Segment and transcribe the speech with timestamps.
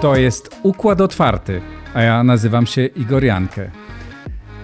[0.00, 1.60] To jest Układ Otwarty,
[1.94, 3.70] a ja nazywam się Igor Jankę.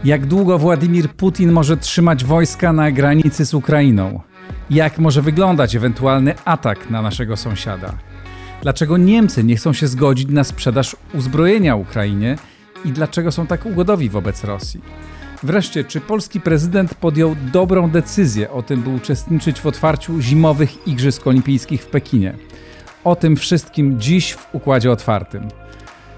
[0.04, 4.20] Jak długo Władimir Putin może trzymać wojska na granicy z Ukrainą?
[4.70, 7.92] Jak może wyglądać ewentualny atak na naszego sąsiada?
[8.62, 12.38] Dlaczego Niemcy nie chcą się zgodzić na sprzedaż uzbrojenia Ukrainie
[12.84, 14.80] i dlaczego są tak ugodowi wobec Rosji?
[15.42, 21.26] Wreszcie, czy polski prezydent podjął dobrą decyzję o tym, by uczestniczyć w otwarciu zimowych Igrzysk
[21.26, 22.34] Olimpijskich w Pekinie?
[23.06, 25.48] O tym wszystkim dziś w Układzie Otwartym.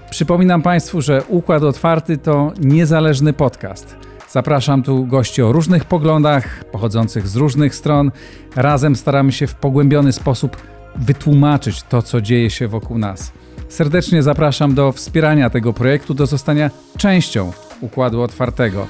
[0.09, 3.95] Przypominam Państwu, że Układ Otwarty to niezależny podcast.
[4.29, 8.11] Zapraszam tu gości o różnych poglądach, pochodzących z różnych stron.
[8.55, 10.57] Razem staramy się w pogłębiony sposób
[10.95, 13.31] wytłumaczyć to, co dzieje się wokół nas.
[13.67, 17.51] Serdecznie zapraszam do wspierania tego projektu, do zostania częścią
[17.81, 18.87] Układu Otwartego.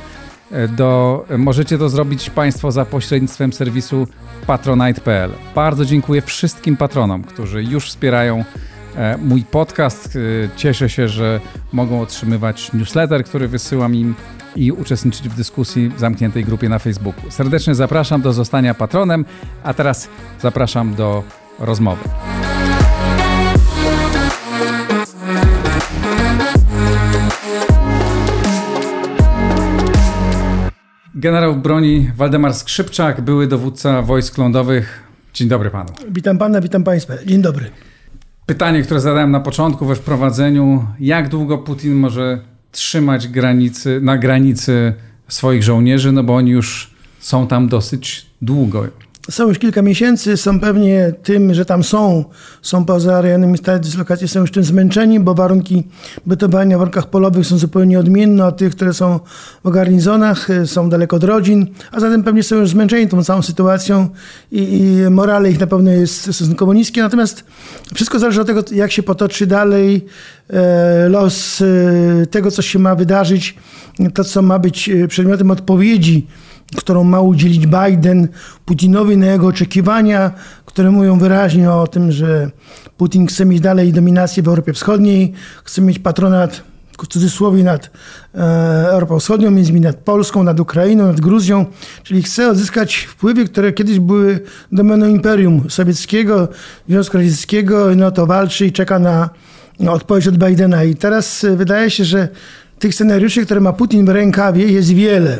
[0.69, 4.07] Do, możecie to zrobić Państwo za pośrednictwem serwisu
[4.47, 5.31] patronite.pl.
[5.55, 8.43] Bardzo dziękuję wszystkim patronom, którzy już wspierają
[8.95, 10.15] e, mój podcast.
[10.15, 10.19] E,
[10.55, 11.39] cieszę się, że
[11.71, 14.15] mogą otrzymywać newsletter, który wysyłam im
[14.55, 17.31] i uczestniczyć w dyskusji w zamkniętej grupie na Facebooku.
[17.31, 19.25] Serdecznie zapraszam do zostania patronem,
[19.63, 20.09] a teraz
[20.41, 21.23] zapraszam do
[21.59, 22.03] rozmowy.
[31.19, 35.03] Generał broni Waldemar Skrzypczak, były dowódca wojsk lądowych.
[35.33, 35.89] Dzień dobry panu.
[36.11, 37.13] Witam pana, witam państwa.
[37.25, 37.71] Dzień dobry.
[38.45, 40.85] Pytanie, które zadałem na początku we wprowadzeniu.
[40.99, 42.39] Jak długo Putin może
[42.71, 44.93] trzymać granicy, na granicy
[45.27, 46.11] swoich żołnierzy?
[46.11, 48.87] No bo oni już są tam dosyć długo
[49.29, 52.25] są już kilka miesięcy, są pewnie tym, że tam są,
[52.61, 55.83] są poza rejonami stałej dyslokacji, są już tym zmęczeni, bo warunki
[56.25, 59.19] bytowania w warunkach polowych są zupełnie odmienne od tych, które są
[59.65, 63.41] w garnizonach, y, są daleko od rodzin, a zatem pewnie są już zmęczeni tą całą
[63.41, 64.09] sytuacją
[64.51, 67.43] i, i morale ich na pewno jest stosunkowo niskie, natomiast
[67.95, 70.05] wszystko zależy od tego, jak się potoczy dalej
[70.49, 73.55] e, los e, tego, co się ma wydarzyć,
[74.13, 76.27] to, co ma być e, przedmiotem odpowiedzi
[76.77, 78.27] którą ma udzielić Biden
[78.65, 80.31] Putinowi na jego oczekiwania,
[80.65, 82.51] które mówią wyraźnie o tym, że
[82.97, 86.63] Putin chce mieć dalej dominację w Europie Wschodniej, chce mieć patronat
[87.03, 87.89] w cudzysłowie nad
[88.35, 88.39] e,
[88.89, 91.65] Europą Wschodnią, między innymi nad Polską, nad Ukrainą, nad Gruzją,
[92.03, 94.39] czyli chce odzyskać wpływy, które kiedyś były
[94.71, 96.47] domeną Imperium Sowieckiego,
[96.89, 99.29] Związku Radzieckiego, no to walczy i czeka na,
[99.87, 100.83] odpowiedź od Bidena.
[100.83, 102.27] I teraz e, wydaje się, że
[102.79, 105.39] tych scenariuszy, które ma Putin w rękawie jest wiele.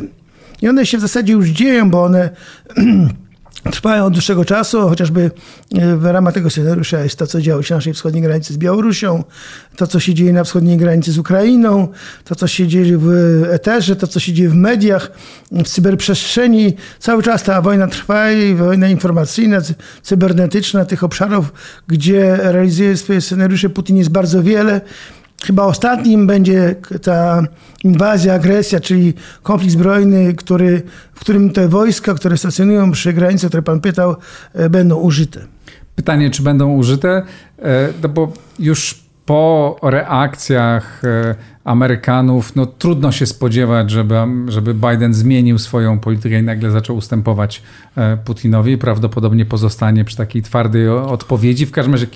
[0.62, 2.30] I one się w zasadzie już dzieją, bo one
[3.70, 5.30] trwają od dłuższego czasu, chociażby
[5.74, 8.58] e, w ramach tego scenariusza jest to, co działo się na naszej wschodniej granicy z
[8.58, 9.24] Białorusią,
[9.76, 11.88] to, co się dzieje na wschodniej granicy z Ukrainą,
[12.24, 13.08] to, co się dzieje w
[13.50, 15.10] eterze, to, co się dzieje w mediach,
[15.52, 16.76] w cyberprzestrzeni.
[16.98, 19.60] Cały czas ta wojna trwa i wojna informacyjna,
[20.02, 21.52] cybernetyczna, tych obszarów,
[21.86, 24.80] gdzie realizuje swoje scenariusze Putin jest bardzo wiele.
[25.44, 27.42] Chyba ostatnim będzie ta
[27.84, 30.82] inwazja, agresja, czyli konflikt zbrojny, który,
[31.14, 34.16] w którym te wojska, które stacjonują przy granicy, o które pan pytał,
[34.54, 35.40] e, będą użyte.
[35.96, 37.22] Pytanie, czy będą użyte?
[37.58, 41.34] E, no bo już po reakcjach e,
[41.70, 44.14] Amerykanów, no trudno się spodziewać, żeby,
[44.48, 47.62] żeby Biden zmienił swoją politykę i nagle zaczął ustępować
[48.24, 48.78] Putinowi.
[48.78, 51.66] Prawdopodobnie pozostanie przy takiej twardej odpowiedzi.
[51.66, 52.06] W każdym razie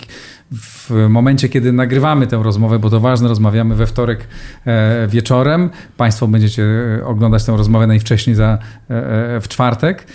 [0.53, 4.29] w momencie, kiedy nagrywamy tę rozmowę, bo to ważne, rozmawiamy we wtorek
[4.67, 5.71] e, wieczorem.
[5.97, 10.07] Państwo będziecie e, oglądać tę rozmowę najwcześniej za, e, w czwartek.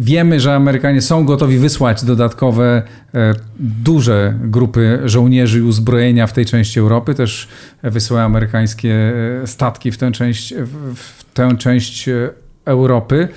[0.00, 2.82] Wiemy, że Amerykanie są gotowi wysłać dodatkowe
[3.58, 7.14] duże grupy żołnierzy i uzbrojenia w tej części Europy.
[7.14, 7.48] Też
[7.82, 9.12] wysyłają amerykańskie
[9.46, 10.54] statki w tę część,
[10.94, 12.08] w tę część
[12.64, 13.28] Europy.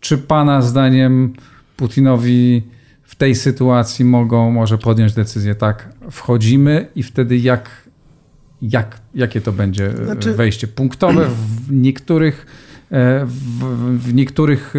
[0.00, 1.32] Czy Pana zdaniem
[1.76, 2.62] Putinowi
[3.02, 7.70] w tej sytuacji mogą może podjąć decyzję, tak, wchodzimy i wtedy jak,
[8.62, 10.34] jak, jakie to będzie e, znaczy...
[10.34, 14.74] wejście punktowe w niektórych, e, w, w niektórych,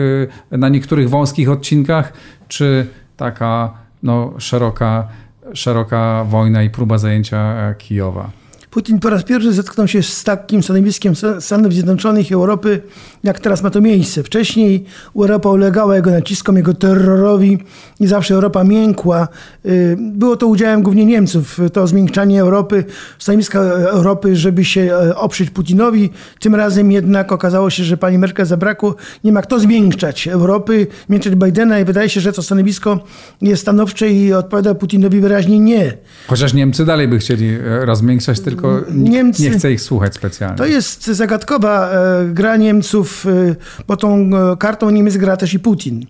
[0.51, 2.13] e, na niektórych wąskich odcinkach,
[2.47, 2.87] czy
[3.17, 3.73] taka
[4.03, 5.07] no, szeroka,
[5.53, 8.29] szeroka wojna i próba zajęcia Kijowa?
[8.69, 12.81] Putin po raz pierwszy zetknął się z takim stanowiskiem Stanów Zjednoczonych i Europy,
[13.23, 14.23] jak teraz ma to miejsce.
[14.23, 14.85] Wcześniej
[15.15, 17.57] Europa ulegała jego naciskom, jego terrorowi
[17.99, 19.27] i zawsze Europa miękła.
[19.65, 22.83] Y, było to udziałem głównie Niemców, to zmiękczanie Europy,
[23.19, 26.09] stanowiska Europy, żeby się e, oprzeć Putinowi.
[26.39, 28.95] Tym razem jednak okazało się, że pani Merkel zabrakło.
[29.23, 32.99] Nie ma kto zmiękczać Europy, zmiękczać Bidena i wydaje się, że to stanowisko
[33.41, 35.93] jest stanowcze i odpowiada Putinowi wyraźnie nie.
[36.27, 40.57] Chociaż Niemcy dalej by chcieli e, rozmiękczać, tylko tylko Niemcy, nie chce ich słuchać specjalnie.
[40.57, 43.55] To jest zagadkowa e, gra Niemców, e,
[43.87, 46.05] bo tą e, kartą Niemiec gra też i Putin.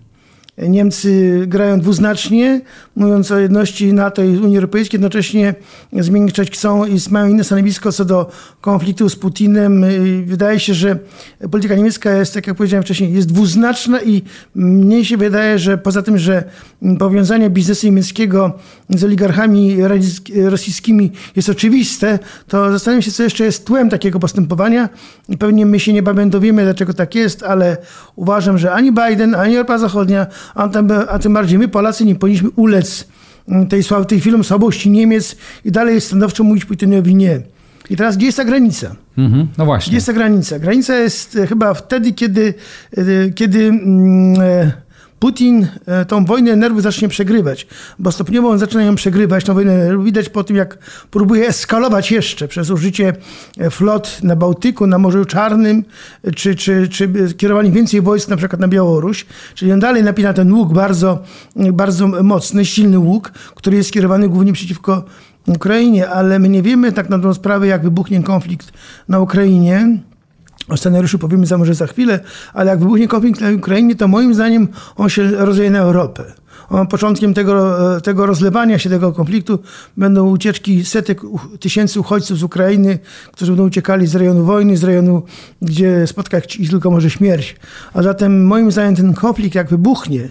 [0.68, 2.60] Niemcy grają dwuznacznie,
[2.96, 5.54] mówiąc o jedności NATO i Unii Europejskiej, jednocześnie
[5.92, 9.84] zmienić chcą i mają inne stanowisko co do konfliktu z Putinem.
[10.24, 10.98] Wydaje się, że
[11.50, 14.22] polityka niemiecka jest, tak jak powiedziałem wcześniej, jest dwuznaczna i
[14.54, 16.44] mnie się wydaje, że poza tym, że
[16.98, 18.52] powiązanie biznesu niemieckiego
[18.90, 19.76] z oligarchami
[20.44, 22.18] rosyjskimi jest oczywiste,
[22.48, 24.88] to zastanawiam się, co jeszcze jest tłem takiego postępowania.
[25.38, 27.76] Pewnie my się niebawem dowiemy, dlaczego tak jest, ale
[28.16, 32.14] uważam, że ani Biden, ani Europa Zachodnia, a tym, a tym bardziej my, Polacy, nie
[32.14, 33.08] powinniśmy ulec
[33.68, 37.40] tej, tej chwilą słabości Niemiec i dalej stanowczo mówić Putinowi nie.
[37.90, 38.96] I teraz gdzie jest ta granica?
[39.18, 39.90] Mhm, no właśnie.
[39.90, 40.58] Gdzie jest ta granica?
[40.58, 42.54] Granica jest e, chyba wtedy, kiedy,
[42.96, 44.72] e, kiedy mm, e,
[45.18, 45.66] Putin
[46.08, 47.66] tą wojnę nerwów zacznie przegrywać,
[47.98, 50.04] bo stopniowo on zaczyna ją przegrywać, tą wojnę nerwów.
[50.04, 50.78] Widać po tym, jak
[51.10, 53.12] próbuje eskalować jeszcze przez użycie
[53.70, 55.84] flot na Bałtyku, na Morzu Czarnym,
[56.36, 59.26] czy, czy, czy kierowanie więcej wojsk na przykład na Białoruś.
[59.54, 61.22] Czyli on dalej napina ten łuk bardzo,
[61.72, 65.04] bardzo mocny, silny łuk, który jest skierowany głównie przeciwko
[65.46, 68.72] Ukrainie, ale my nie wiemy tak na tą sprawę, jak wybuchnie konflikt
[69.08, 69.98] na Ukrainie.
[70.68, 72.20] O scenariuszu powiemy za może za chwilę,
[72.54, 76.24] ale jak wybuchnie konflikt na Ukrainie, to moim zdaniem on się rozleje na Europę.
[76.90, 79.58] Początkiem tego, e, tego rozlewania się tego konfliktu
[79.96, 81.20] będą ucieczki setek
[81.60, 82.98] tysięcy uchodźców z Ukrainy,
[83.32, 85.22] którzy będą uciekali z rejonu wojny, z rejonu,
[85.62, 87.56] gdzie spotkać ich tylko może śmierć.
[87.94, 90.30] A zatem moim zdaniem ten konflikt, jak wybuchnie,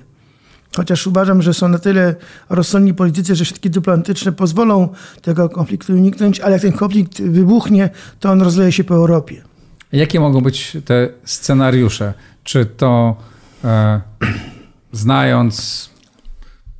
[0.75, 2.15] Chociaż uważam, że są na tyle
[2.49, 4.89] rozsądni politycy, że środki dyplomatyczne pozwolą
[5.21, 9.46] tego konfliktu uniknąć, ale jak ten konflikt wybuchnie, to on rozleje się po Europie.
[9.91, 12.13] Jakie mogą być te scenariusze?
[12.43, 13.15] Czy to
[13.63, 14.01] e,
[14.91, 15.89] znając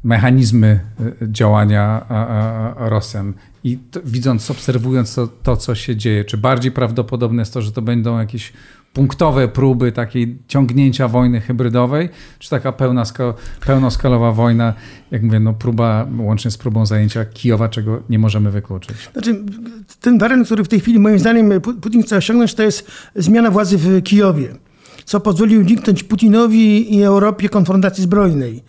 [0.03, 2.05] mechanizmy e, działania
[2.77, 3.33] Rosjan
[3.63, 7.71] i to, widząc, obserwując to, to, co się dzieje, czy bardziej prawdopodobne jest to, że
[7.71, 8.53] to będą jakieś
[8.97, 12.09] punktowe próby takiej ciągnięcia wojny hybrydowej,
[12.39, 13.03] czy taka pełna,
[13.65, 14.73] pełnoskalowa wojna,
[15.11, 18.97] jak mówię, no próba, łącznie z próbą zajęcia Kijowa, czego nie możemy wykluczyć.
[19.13, 19.43] Znaczy,
[20.01, 23.77] ten wariant, który w tej chwili moim zdaniem Putin chce osiągnąć, to jest zmiana władzy
[23.77, 24.55] w Kijowie,
[25.05, 28.63] co pozwoli uniknąć Putinowi i Europie konfrontacji zbrojnej.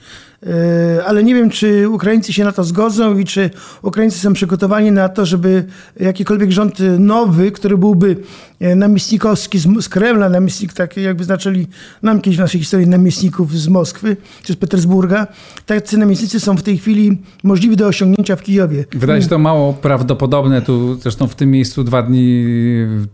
[0.46, 3.50] E, ale nie wiem, czy Ukraińcy się na to zgodzą i czy
[3.82, 5.64] Ukraińcy są przygotowani na to, żeby
[6.00, 8.16] jakikolwiek rząd nowy, który byłby
[8.60, 11.66] e, namiestnikowski z, Kremla, namiestnik, tak jak wyznaczyli
[12.02, 15.26] nam kiedyś w naszej historii namiestników z Moskwy czy z Petersburga,
[15.66, 18.84] tacy namiestnicy są w tej chwili możliwi do osiągnięcia w Kijowie.
[18.92, 20.62] Wydaje się to mało prawdopodobne.
[20.62, 22.44] Tu zresztą w tym miejscu dwa dni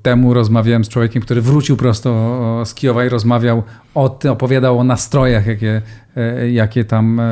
[0.02, 3.62] temu rozmawiałem z człowiekiem, który wrócił prosto z Kijowa i rozmawiał
[3.94, 5.82] o tym, opowiadał o nastrojach, jakie
[6.16, 7.24] E, jakie tam e,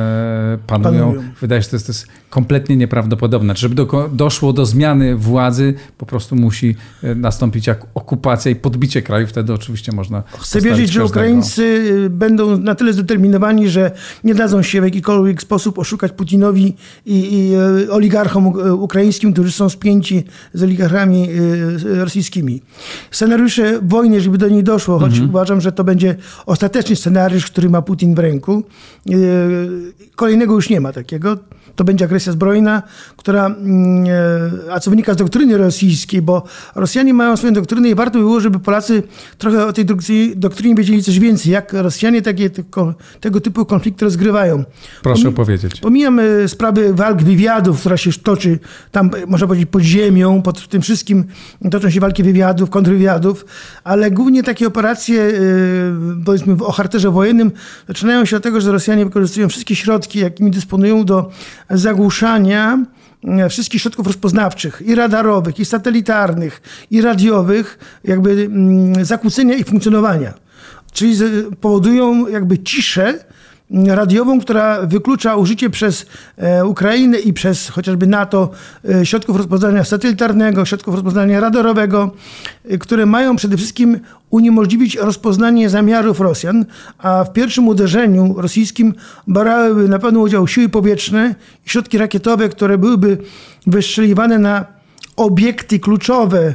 [0.67, 1.13] panują.
[1.13, 1.29] panują.
[1.41, 3.53] Wydaje się, że to jest, to jest kompletnie nieprawdopodobne.
[3.55, 9.01] Żeby do, doszło do zmiany władzy, po prostu musi e, nastąpić jak okupacja i podbicie
[9.01, 9.27] kraju.
[9.27, 10.23] Wtedy oczywiście można.
[10.39, 13.91] Chcę wierzyć, że Ukraińcy będą na tyle zdeterminowani, że
[14.23, 16.75] nie dadzą się w jakikolwiek sposób oszukać Putinowi
[17.05, 17.55] i, i
[17.89, 21.27] oligarchom ukraińskim, którzy są spięci z oligarchami
[21.83, 22.61] rosyjskimi.
[23.11, 25.29] Scenariusze wojny, żeby do niej doszło, choć mhm.
[25.29, 26.15] uważam, że to będzie
[26.45, 28.63] ostateczny scenariusz, który ma Putin w ręku
[29.09, 29.15] E,
[30.15, 31.37] kolejnego już nie ma takiego.
[31.75, 32.83] To będzie agresja zbrojna,
[33.17, 34.05] która, mm,
[34.67, 36.43] e, a co wynika z doktryny rosyjskiej, bo
[36.75, 39.03] Rosjanie mają swoją doktrynę i warto by było, żeby Polacy
[39.37, 39.85] trochę o tej
[40.35, 42.49] doktrynie wiedzieli coś więcej, jak Rosjanie takie,
[43.19, 44.63] tego typu konflikty rozgrywają.
[45.03, 45.79] Proszę Pomi opowiedzieć.
[45.81, 48.59] Pomijam e, sprawy walk wywiadów, która się toczy
[48.91, 51.23] tam, można powiedzieć, pod ziemią, pod tym wszystkim
[51.71, 53.45] toczą się walki wywiadów, kontrwywiadów,
[53.83, 55.31] ale głównie takie operacje,
[56.25, 57.51] powiedzmy o charakterze wojennym,
[57.87, 61.31] zaczynają się od tego, że Rosjanie wykorzystują wszystkie środki, jakimi dysponują do
[61.69, 62.12] zagłuszania
[63.23, 70.33] e, wszystkich środków rozpoznawczych, i radarowych, i satelitarnych, i radiowych, jakby mm, zakłócenia ich funkcjonowania.
[70.91, 71.17] Czyli
[71.61, 73.19] powodują jakby ciszę
[73.71, 76.05] radiową, która wyklucza użycie przez
[76.37, 78.49] e, Ukrainę i przez chociażby NATO
[78.89, 82.11] e, środków rozpoznania satelitarnego, środków rozpoznania radarowego,
[82.69, 86.65] e, które mają przede wszystkim uniemożliwić rozpoznanie zamiarów Rosjan,
[86.97, 88.93] a w pierwszym uderzeniu rosyjskim
[89.27, 93.17] brałyby na pewno udział siły powietrzne i środki rakietowe, które byłyby
[93.67, 94.82] wystrzeliwane na
[95.15, 96.53] obiekty kluczowe e,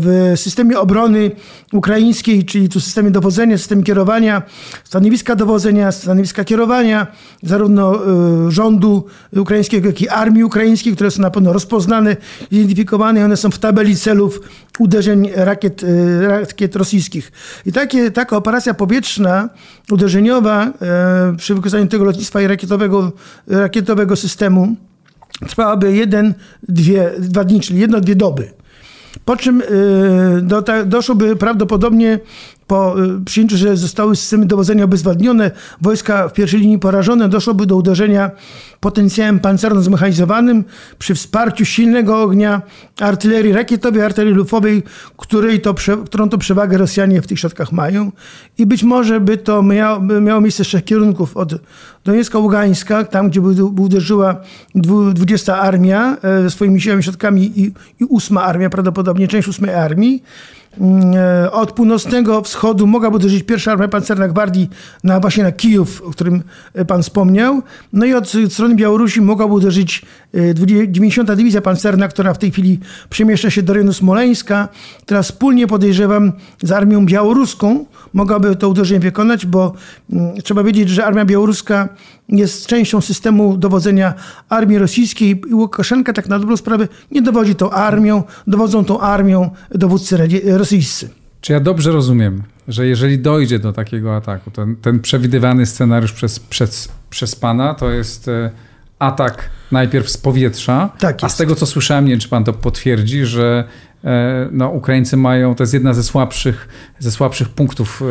[0.00, 1.30] w systemie obrony
[1.72, 4.42] ukraińskiej, czyli tu systemie dowodzenia, systemie kierowania,
[4.84, 7.06] stanowiska dowodzenia, stanowiska kierowania,
[7.42, 12.16] zarówno e, rządu ukraińskiego, jak i armii ukraińskiej, które są na pewno rozpoznane,
[12.52, 14.40] zidentyfikowane one są w tabeli celów
[14.78, 17.32] uderzeń rakiet, e, rakiet rosyjskich.
[17.66, 19.48] I takie, taka operacja powietrzna,
[19.90, 20.72] uderzeniowa
[21.36, 23.12] przy wykorzystaniu tego lotnictwa i rakietowego,
[23.46, 24.76] rakietowego systemu
[25.40, 26.34] trwałaby jeden,
[26.68, 28.50] dwie, dwa dni, czyli jedno, dwie doby.
[29.24, 32.18] Po czym y, do, doszłoby prawdopodobnie
[32.66, 35.50] po y, przyjęciu, że zostały systemy dowodzenia obezwładnione,
[35.80, 38.30] wojska w pierwszej linii porażone, doszłoby do uderzenia
[38.84, 40.64] potencjałem pancerno-zmechanizowanym
[40.98, 42.62] przy wsparciu silnego ognia
[43.00, 44.82] artylerii rakietowej, artylerii lufowej,
[45.16, 45.74] której to,
[46.06, 48.12] którą to przewagę Rosjanie w tych środkach mają.
[48.58, 51.36] I być może by to miało, miało miejsce z trzech kierunków.
[51.36, 51.54] Od
[52.04, 54.36] Doniecka-Ługańska, tam gdzie uderzyła
[54.74, 60.22] 20 Armia e, swoimi siłami, środkami i, i 8 Armia, prawdopodobnie część 8 Armii.
[60.80, 64.70] Mm, e, od północnego wschodu mogłaby uderzyć pierwsza armia pancerna gwardii
[65.04, 66.42] na, właśnie na Kijów, o którym
[66.74, 67.62] e, pan wspomniał.
[67.92, 70.02] No i od strony Białorusi mogłaby uderzyć
[70.88, 71.30] 90.
[71.30, 74.68] E, Dywizja Pancerna, która w tej chwili przemieszcza się do rejonu Smoleńska,
[75.02, 79.74] która wspólnie podejrzewam z armią białoruską mogłaby to uderzenie wykonać, bo
[80.12, 81.88] mm, trzeba wiedzieć, że armia białoruska
[82.28, 84.14] jest częścią systemu dowodzenia
[84.48, 89.50] armii rosyjskiej i Łukaszenka tak na dobrą sprawę nie dowodzi tą armią, dowodzą tą armią
[89.70, 91.08] dowódcy rosyjscy.
[91.40, 96.40] Czy ja dobrze rozumiem, że jeżeli dojdzie do takiego ataku, ten, ten przewidywany scenariusz przez,
[96.40, 98.50] przez, przez pana to jest e,
[98.98, 102.52] atak najpierw z powietrza, tak a z tego co słyszałem, nie wiem czy pan to
[102.52, 103.64] potwierdzi, że
[104.04, 106.68] e, no, Ukraińcy mają, to jest jedna ze słabszych,
[106.98, 108.02] ze słabszych punktów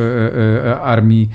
[0.66, 1.30] e, armii,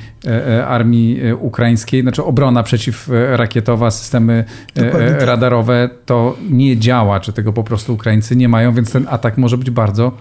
[0.67, 4.45] armii ukraińskiej, znaczy obrona przeciwrakietowa, systemy
[4.75, 5.11] Dokładnie.
[5.11, 5.23] Tak.
[5.23, 9.59] radarowe, to nie działa, czy tego po prostu Ukraińcy nie mają, więc ten atak może
[9.59, 10.13] być bardzo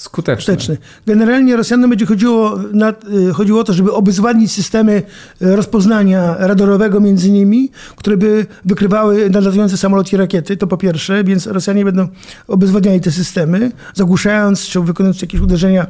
[0.00, 0.42] Skuteczny.
[0.42, 0.76] Skuteczny.
[1.06, 2.92] Generalnie Rosjanom będzie chodziło, na,
[3.28, 5.02] y, chodziło o to, żeby obezwładnić systemy
[5.42, 11.24] y, rozpoznania radarowego między nimi, które by wykrywały nadlatujące samoloty i rakiety, to po pierwsze,
[11.24, 12.08] więc Rosjanie będą
[12.48, 15.86] obezwładniali te systemy, zagłuszając czy wykonując jakieś uderzenia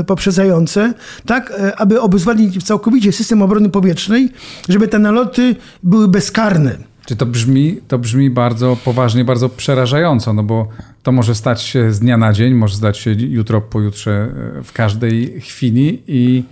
[0.00, 0.94] y, poprzedzające,
[1.26, 4.28] tak aby obezwładnić całkowicie system obrony powietrznej,
[4.68, 6.78] żeby te naloty były bezkarne.
[7.06, 10.68] Czy to brzmi, to brzmi bardzo poważnie, bardzo przerażająco, no bo
[11.04, 14.72] to może stać się z dnia na dzień, może stać się jutro, pojutrze, e, w
[14.72, 16.44] każdej chwili i,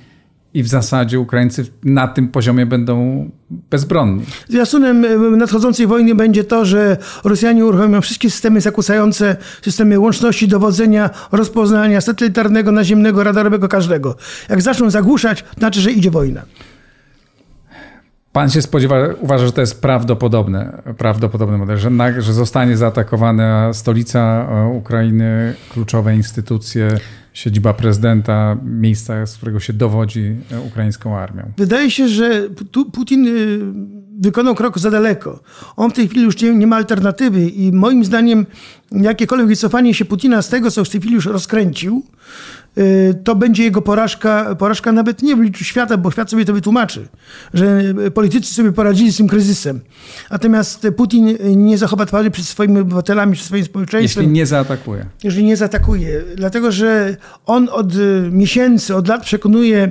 [0.54, 4.24] i w zasadzie Ukraińcy na tym poziomie będą bezbronni.
[4.48, 11.10] Zwiastunem e, nadchodzącej wojny będzie to, że Rosjanie uruchomią wszystkie systemy zakłócające systemy łączności, dowodzenia,
[11.32, 14.16] rozpoznania satelitarnego, naziemnego, radarowego, każdego.
[14.48, 16.42] Jak zaczną zagłuszać, znaczy, że idzie wojna.
[18.32, 23.72] Pan się spodziewa, uważa, że to jest prawdopodobne, prawdopodobny model, że, na, że zostanie zaatakowana
[23.72, 26.98] stolica e, Ukrainy, kluczowe instytucje,
[27.32, 31.52] siedziba prezydenta, miejsca, z którego się dowodzi e, ukraińską armią.
[31.56, 32.48] Wydaje się, że
[32.92, 35.40] Putin y, wykonał krok za daleko.
[35.76, 38.46] On w tej chwili już nie, nie ma alternatywy i moim zdaniem
[38.92, 42.02] jakiekolwiek wycofanie się Putina z tego, co w tej chwili już rozkręcił,
[42.78, 46.52] Y, to będzie jego porażka, porażka nawet nie w liczu świata, bo świat sobie to
[46.52, 47.08] wytłumaczy,
[47.54, 47.82] że
[48.14, 49.80] politycy sobie poradzili z tym kryzysem.
[50.30, 54.22] Natomiast Putin nie zachowa twarzy przed swoimi obywatelami, przed swoim społeczeństwem.
[54.24, 55.06] Jeśli nie zaatakuje.
[55.24, 56.22] Jeżeli nie zaatakuje.
[56.36, 57.16] Dlatego, że
[57.46, 57.92] on od
[58.30, 59.90] miesięcy, od lat przekonuje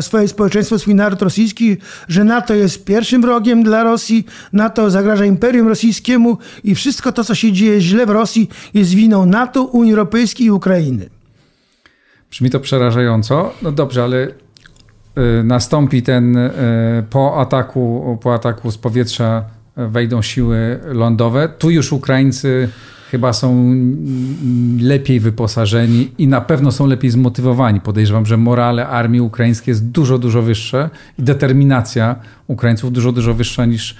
[0.00, 1.76] swoje społeczeństwo, swój naród rosyjski,
[2.08, 7.34] że NATO jest pierwszym wrogiem dla Rosji, NATO zagraża Imperium Rosyjskiemu i wszystko to, co
[7.34, 11.08] się dzieje źle w Rosji jest winą NATO, Unii Europejskiej i Ukrainy.
[12.30, 13.52] Brzmi to przerażająco.
[13.62, 14.32] No dobrze, ale y,
[15.44, 16.50] nastąpi ten y,
[17.10, 19.44] po ataku, po ataku z powietrza
[19.76, 21.48] wejdą siły lądowe.
[21.58, 22.68] Tu już Ukraińcy
[23.10, 23.74] chyba są
[24.80, 27.80] lepiej wyposażeni i na pewno są lepiej zmotywowani.
[27.80, 33.66] Podejrzewam, że morale armii ukraińskiej jest dużo, dużo wyższe i determinacja Ukraińców dużo, dużo wyższa
[33.66, 33.96] niż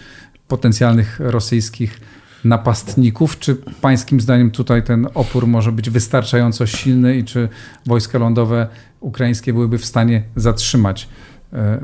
[0.48, 2.00] potencjalnych rosyjskich
[2.44, 3.38] napastników.
[3.38, 7.48] Czy pańskim zdaniem tutaj ten opór może być wystarczająco silny i czy
[7.86, 8.68] wojska lądowe
[9.00, 11.08] ukraińskie byłyby w stanie zatrzymać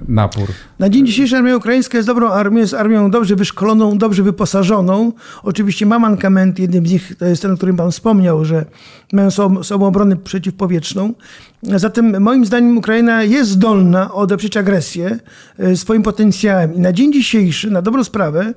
[0.09, 0.49] napór.
[0.79, 5.13] Na dzień dzisiejszy armia ukraińska jest dobrą armią, jest armią dobrze wyszkoloną, dobrze wyposażoną.
[5.43, 8.65] Oczywiście ma mankament, jednym z nich to jest ten, o którym pan wspomniał, że
[9.13, 9.31] mają
[9.63, 11.15] sobą obronę przeciwpowietrzną.
[11.63, 15.19] Zatem moim zdaniem Ukraina jest zdolna odeprzeć agresję
[15.59, 18.55] e, swoim potencjałem i na dzień dzisiejszy, na dobrą sprawę,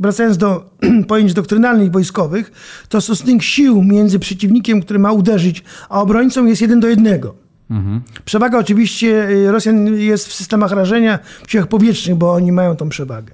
[0.00, 0.70] wracając do
[1.08, 2.52] pojęć doktrynalnych wojskowych,
[2.88, 7.43] to stosunek sił między przeciwnikiem, który ma uderzyć, a obrońcą jest jeden do jednego.
[7.70, 8.02] Mhm.
[8.24, 12.88] Przewaga oczywiście y, Rosjan jest w systemach rażenia w siłach powietrznych, bo oni mają tą
[12.88, 13.32] przewagę.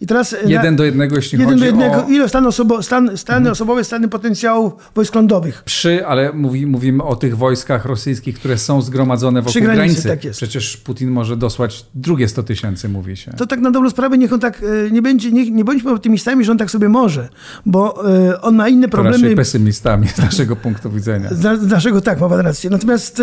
[0.00, 2.08] I teraz e, jeden na, do jednego, jeśli jeden chodzi do jednego, o...
[2.08, 3.52] Ile stan osobo, stan, stany mhm.
[3.52, 5.62] osobowe, stany potencjałów wojsk lądowych?
[5.64, 9.84] Przy, ale mówi, mówimy o tych wojskach rosyjskich, które są zgromadzone wokół Przy granicy.
[9.84, 10.08] granicy.
[10.08, 10.36] Tak jest.
[10.36, 13.32] Przecież Putin może dosłać drugie 100 tysięcy, mówi się.
[13.32, 16.44] To tak na dobrą sprawę niech on tak e, nie będzie, nie, nie bądźmy optymistami,
[16.44, 17.28] że on tak sobie może,
[17.66, 19.16] bo e, on ma inne problemy.
[19.16, 21.28] To raczej pesymistami z naszego punktu widzenia.
[21.30, 22.70] Z, z naszego tak, ma pan rację.
[22.70, 23.22] Natomiast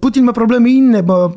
[0.00, 1.30] Putin ma problemy inne, bo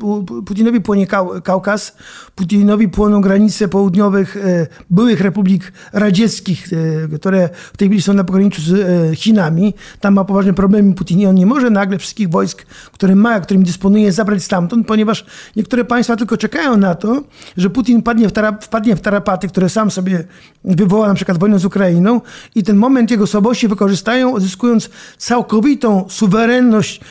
[0.46, 1.08] Putinowi płonie
[1.44, 1.96] Kaukaz,
[2.36, 8.14] Putinowi płoną granice południowe całych e, byłych republik radzieckich, e, które w tej chwili są
[8.14, 9.74] na pograniczu z e, Chinami.
[10.00, 13.66] Tam ma poważne problemy Putin i on nie może nagle wszystkich wojsk, które ma, którymi
[13.66, 17.24] dysponuje, zabrać stamtąd, ponieważ niektóre państwa tylko czekają na to,
[17.58, 20.24] że Putin wpadnie w, tarap, wpadnie w tarapaty, które sam sobie
[20.64, 22.22] wywoła, na przykład wojnę z Ukrainą
[22.56, 27.02] i ten moment jego słabości wykorzystają, odzyskując całkowitą suwerenność,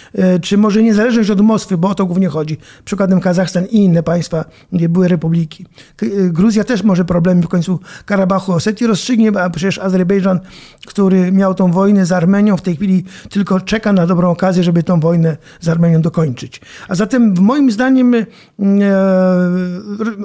[0.43, 2.57] czy może niezależność od Moskwy, bo o to głównie chodzi.
[2.85, 5.67] Przykładem Kazachstan i inne państwa, gdzie były republiki.
[6.31, 10.41] Gruzja też może problemy w końcu Karabachu, Osetii rozstrzygnie, a przecież Azerbejdżan,
[10.87, 14.83] który miał tą wojnę z Armenią, w tej chwili tylko czeka na dobrą okazję, żeby
[14.83, 16.61] tą wojnę z Armenią dokończyć.
[16.89, 18.25] A zatem moim zdaniem e,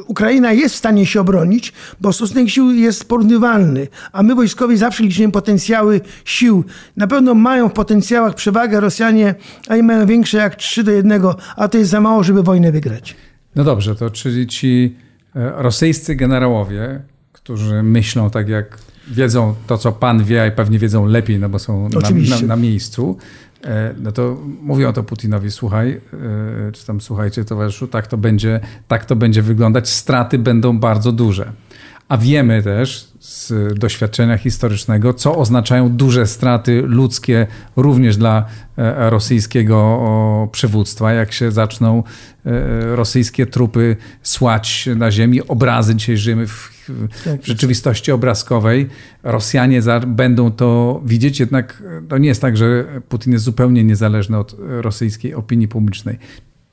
[0.08, 5.04] Ukraina jest w stanie się obronić, bo stosunek sił jest porównywalny, a my wojskowi zawsze
[5.04, 6.64] liczymy potencjały sił.
[6.98, 9.36] Na pewno mają w potencjałach przewagę Rosjanie,
[9.68, 11.22] a i mają większe jak 3 do 1,
[11.56, 13.16] a to jest za mało, żeby wojnę wygrać.
[13.56, 14.96] No dobrze, to czyli ci
[15.36, 17.02] rosyjscy generałowie,
[17.34, 21.60] którzy myślą tak jak wiedzą to, co pan wie, i pewnie wiedzą lepiej, no bo
[21.60, 23.18] są na, na, na, miejscu,
[23.64, 26.02] e, no to mówią to Putinowi, słuchaj,
[26.68, 31.12] e, czy tam słuchajcie towarzyszu, tak to będzie, tak to będzie wyglądać, straty będą bardzo
[31.12, 31.52] duże.
[32.08, 38.46] A wiemy też z doświadczenia historycznego, co oznaczają duże straty ludzkie również dla
[38.78, 41.14] e, rosyjskiego przywództwa.
[41.14, 42.04] Jak się zaczną
[42.46, 46.72] e, rosyjskie trupy słać na ziemi, obrazy, dzisiaj żyjemy w,
[47.42, 48.90] w rzeczywistości obrazkowej,
[49.24, 54.56] Rosjanie będą to widzieć, jednak to nie jest tak, że Putin jest zupełnie niezależny od
[54.60, 56.20] rosyjskiej opinii publicznej.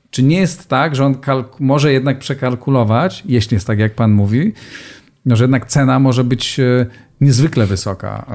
[0.09, 1.15] Czy nie jest tak, że on
[1.59, 4.53] może jednak przekalkulować, jeśli jest tak, jak pan mówi,
[5.27, 6.85] no, że jednak cena może być e,
[7.21, 8.25] niezwykle wysoka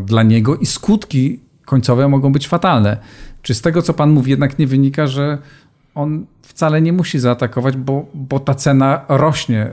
[0.00, 2.96] e, dla niego i skutki końcowe mogą być fatalne.
[3.42, 5.38] Czy z tego, co pan mówi, jednak nie wynika, że
[5.94, 9.72] on wcale nie musi zaatakować, bo, bo ta cena rośnie e,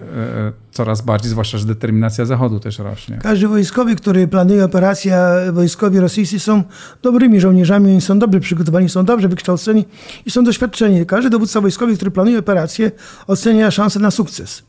[0.71, 3.19] coraz bardziej, zwłaszcza, że determinacja Zachodu też rośnie.
[3.23, 5.17] Każdy wojskowy, który planuje operację,
[5.51, 6.63] wojskowi rosyjscy są
[7.01, 9.85] dobrymi żołnierzami, oni są dobrze przygotowani, są dobrze wykształceni
[10.25, 11.05] i są doświadczeni.
[11.05, 12.91] Każdy dowódca wojskowy, który planuje operację,
[13.27, 14.68] ocenia szansę na sukces.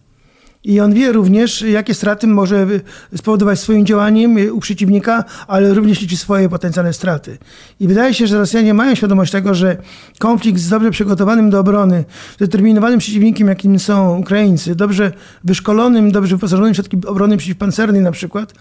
[0.65, 2.67] I on wie również, jakie straty może
[3.17, 7.39] spowodować swoim działaniem u przeciwnika, ale również liczy swoje potencjalne straty.
[7.81, 9.77] I wydaje się, że Rosjanie mają świadomość tego, że
[10.19, 12.05] konflikt z dobrze przygotowanym do obrony,
[12.37, 15.13] zdeterminowanym przeciwnikiem, jakim są Ukraińcy, dobrze
[15.45, 18.55] wyszkolonym, dobrze wyposażonym w środki obrony przeciwpancernej na przykład,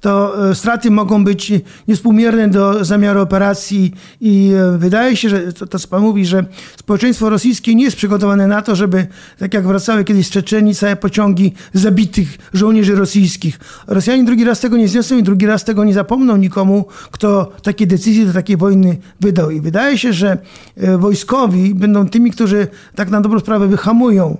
[0.00, 1.52] to e, straty mogą być
[1.88, 6.44] niespółmierne do zamiaru operacji i wydaje się, że to, to co pan mówi, że
[6.76, 9.06] społeczeństwo rosyjskie nie jest przygotowane na to, żeby,
[9.38, 11.41] tak jak wracały kiedyś z Czeczeni, całe pociągi
[11.72, 13.60] zabitych żołnierzy rosyjskich.
[13.86, 17.86] Rosjanie drugi raz tego nie zniosą i drugi raz tego nie zapomną nikomu, kto takie
[17.86, 19.50] decyzje do takiej wojny wydał.
[19.50, 20.38] I wydaje się, że
[20.76, 24.36] e, wojskowi będą tymi, którzy tak na dobrą sprawę wyhamują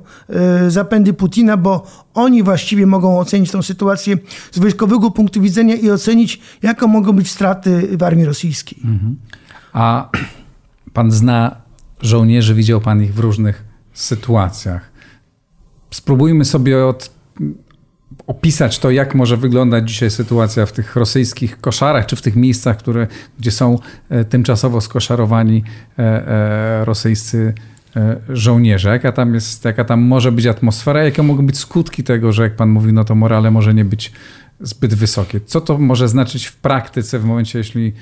[0.69, 4.19] zapędy Putina, bo oni właściwie mogą ocenić tę sytuację
[4.53, 8.79] z wojskowego punktu widzenia i ocenić, jakie mogą być straty w armii rosyjskiej.
[8.85, 9.17] Mhm.
[9.73, 10.09] A
[10.93, 11.57] pan zna
[12.03, 14.92] żołnierzy, widział pan ich w różnych sytuacjach.
[15.93, 17.11] Spróbujmy sobie od,
[18.27, 22.77] opisać to, jak może wyglądać dzisiaj sytuacja w tych rosyjskich koszarach, czy w tych miejscach,
[22.77, 23.07] które,
[23.39, 23.79] gdzie są
[24.09, 25.65] e, tymczasowo skoszarowani
[25.99, 27.55] e, e, rosyjscy
[28.29, 32.43] żołnierze, jaka tam jest, jaka tam może być atmosfera, jakie mogą być skutki tego, że
[32.43, 34.13] jak pan mówi, no to morale może nie być
[34.61, 35.41] zbyt wysokie.
[35.41, 37.93] Co to może znaczyć w praktyce w momencie, jeśli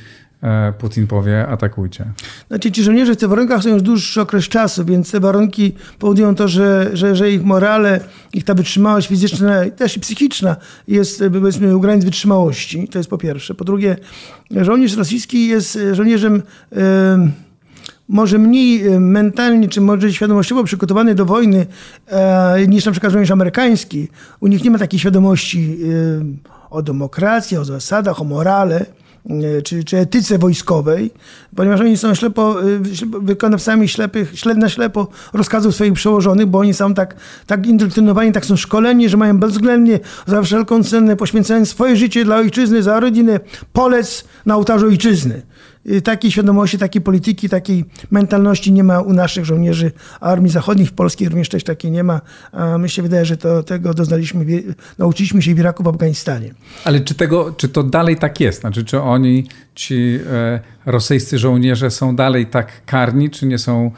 [0.78, 2.04] Putin powie atakujcie?
[2.48, 6.34] Znaczy ci żołnierze w tych warunkach są już dłuższy okres czasu, więc te warunki powodują
[6.34, 8.00] to, że, że, że ich morale,
[8.32, 10.56] ich ta wytrzymałość fizyczna też i psychiczna
[10.88, 12.88] jest powiedzmy u granic wytrzymałości.
[12.88, 13.54] To jest po pierwsze.
[13.54, 13.96] Po drugie,
[14.50, 16.42] żołnierz rosyjski jest żołnierzem...
[16.72, 16.80] Yy,
[18.10, 21.66] może mniej e, mentalnie, czy może świadomościowo przygotowany do wojny
[22.06, 24.08] e, niż na przykład żołnierz amerykański.
[24.40, 28.86] U nich nie ma takiej świadomości e, o demokracji, o zasadach, o morale
[29.64, 31.10] czy, czy etyce wojskowej,
[31.56, 32.56] ponieważ oni są ślepo,
[33.22, 38.46] wykonawcami ślepych, śled na ślepo rozkazów swoich przełożonych, bo oni są tak, tak indoktrynowani, tak
[38.46, 43.40] są szkoleni, że mają bezwzględnie za wszelką cenę poświęcając swoje życie dla ojczyzny, za rodzinę,
[43.72, 45.42] polec na ołtarzu ojczyzny.
[45.86, 50.92] Y, takiej świadomości, takiej polityki, takiej mentalności nie ma u naszych żołnierzy armii zachodnich, w
[50.92, 52.20] Polskiej również też takiej nie ma.
[52.52, 54.46] A my się wydaje, że to, tego doznaliśmy,
[54.98, 56.54] nauczyliśmy się w Iraku, w Afganistanie.
[56.84, 58.60] Ale czy, tego, czy to dalej tak jest?
[58.60, 63.90] Znaczy, czy oni, ci e, rosyjscy żołnierze są dalej tak karni, czy nie są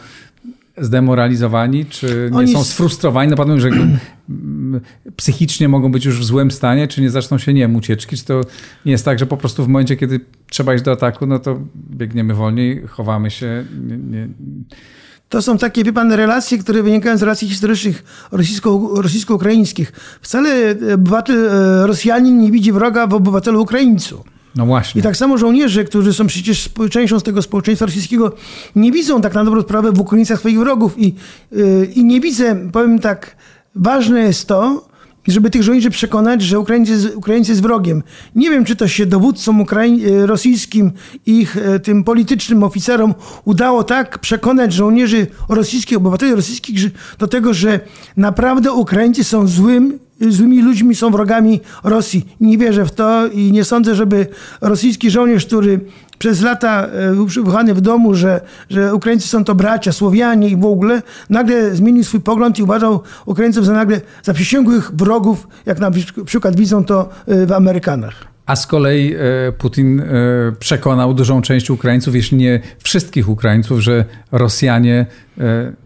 [0.78, 2.52] zdemoralizowani, czy nie Oni...
[2.52, 3.30] są sfrustrowani?
[3.30, 3.70] No pewno, że
[5.16, 8.16] psychicznie mogą być już w złym stanie, czy nie zaczną się, nie wiem, ucieczki?
[8.16, 8.40] Czy to
[8.87, 11.58] nie jest tak, że po prostu w momencie, kiedy trzeba iść do ataku, no to
[11.90, 14.28] biegniemy wolniej, chowamy się, nie, nie
[15.32, 19.92] to są takie, wie pan, relacje, które wynikają z relacji historycznych rosyjsko- rosyjsko-ukraińskich.
[20.22, 21.48] Wcale obywatel
[21.87, 24.24] Rosjanin nie widzi wroga w obywatelu Ukraińcu.
[24.56, 24.98] No właśnie.
[24.98, 28.32] I tak samo żołnierze, którzy są przecież częścią z tego społeczeństwa rosyjskiego,
[28.76, 30.98] nie widzą tak na dobrą sprawę w Ukraińcach swoich wrogów.
[30.98, 31.14] I,
[31.52, 33.36] yy, I nie widzę, powiem tak,
[33.74, 34.92] ważne jest to,
[35.28, 38.02] żeby tych żołnierzy przekonać, że Ukraińcy, Ukraińcy jest wrogiem.
[38.34, 40.92] Nie wiem, czy to się dowódcom Ukraiń, e, rosyjskim
[41.26, 47.80] ich e, tym politycznym oficerom udało tak przekonać żołnierzy rosyjskich, obywateli rosyjskich do tego, że
[48.16, 52.26] naprawdę Ukraińcy są złym złymi ludźmi są wrogami Rosji.
[52.40, 54.26] Nie wierzę w to i nie sądzę, żeby
[54.61, 55.80] rosyjski żołnierz, który
[56.22, 60.56] przez lata e, był wychowany w domu, że, że Ukraińcy są to bracia, Słowianie i
[60.56, 65.78] w ogóle, nagle zmienił swój pogląd i uważał Ukraińców za nagle za przysięgłych wrogów, jak
[65.78, 65.90] na
[66.24, 68.14] przykład widzą to e, w Amerykanach.
[68.46, 70.02] A z kolei e, Putin
[70.58, 75.06] przekonał dużą część Ukraińców, jeśli nie wszystkich Ukraińców, że Rosjanie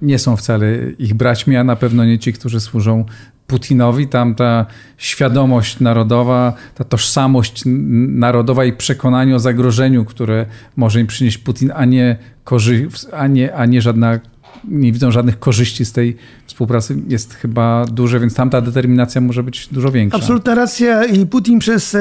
[0.03, 0.67] nie są wcale
[0.99, 3.05] ich braćmi, a na pewno nie ci, którzy służą
[3.47, 7.63] Putinowi tam ta świadomość narodowa, ta tożsamość
[8.09, 13.55] narodowa i przekonanie o zagrożeniu, które może im przynieść Putin, a nie, korzy- a nie,
[13.55, 14.21] a nie żadna
[14.69, 19.43] nie widzą żadnych korzyści z tej współpracy, jest chyba duże, więc tam ta determinacja może
[19.43, 20.19] być dużo większa.
[20.19, 21.97] Absolutna racja i Putin przez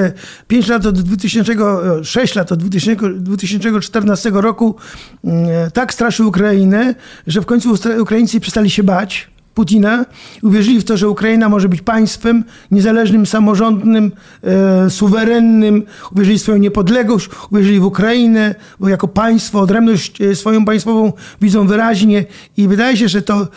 [0.47, 4.75] 5 e, lat od 2006 lat od 2014 roku
[5.23, 6.95] mm, e, tak straszył Ukrainę,
[7.27, 10.05] że w końcu Ukraińcy przestali się bać Putina.
[10.43, 14.11] Uwierzyli w to, że Ukraina może być państwem niezależnym, samorządnym,
[14.43, 15.83] e, suwerennym.
[16.11, 21.67] Uwierzyli w swoją niepodległość, uwierzyli w Ukrainę, bo jako państwo, odrębność e, swoją państwową widzą
[21.67, 22.25] wyraźnie.
[22.57, 23.47] I wydaje się, że to e,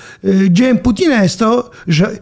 [0.50, 2.18] dziełem Putina jest to, że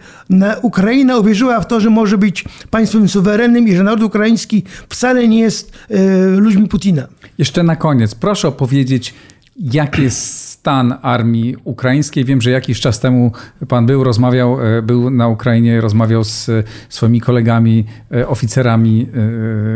[0.62, 5.40] Ukraina uwierzyła w to, że może być państwem suwerennym i że naród ukraiński wcale nie
[5.40, 7.06] jest e, ludźmi Putina.
[7.38, 9.14] Jeszcze na koniec, proszę opowiedzieć,
[9.56, 12.24] jaki jest stan armii ukraińskiej.
[12.24, 13.32] Wiem, że jakiś czas temu
[13.68, 16.50] pan był, rozmawiał, e, był na Ukrainie, rozmawiał z
[16.88, 19.08] swoimi kolegami, e, oficerami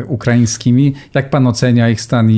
[0.00, 0.94] e, ukraińskimi.
[1.14, 2.30] Jak pan ocenia ich stan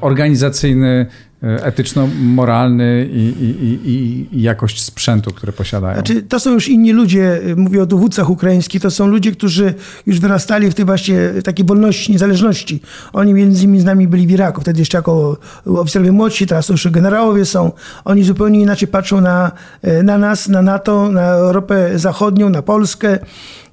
[0.00, 3.88] organizacyjny, E, etyczno-moralny i, i, i,
[4.36, 5.94] i, jakość sprzętu, które posiadają.
[5.94, 9.74] Znaczy, to są już inni ludzie, mówię o dowódcach ukraińskich, to są ludzie, którzy
[10.06, 12.80] już wyrastali w tej właśnie takiej wolności, niezależności.
[13.12, 16.88] Oni między innymi z nami byli w Iraku, wtedy jeszcze jako oficerowie młodsi, teraz już
[16.88, 17.72] generałowie są.
[18.04, 23.18] Oni zupełnie inaczej patrzą na, e, na nas, na NATO, na Europę Zachodnią, na Polskę.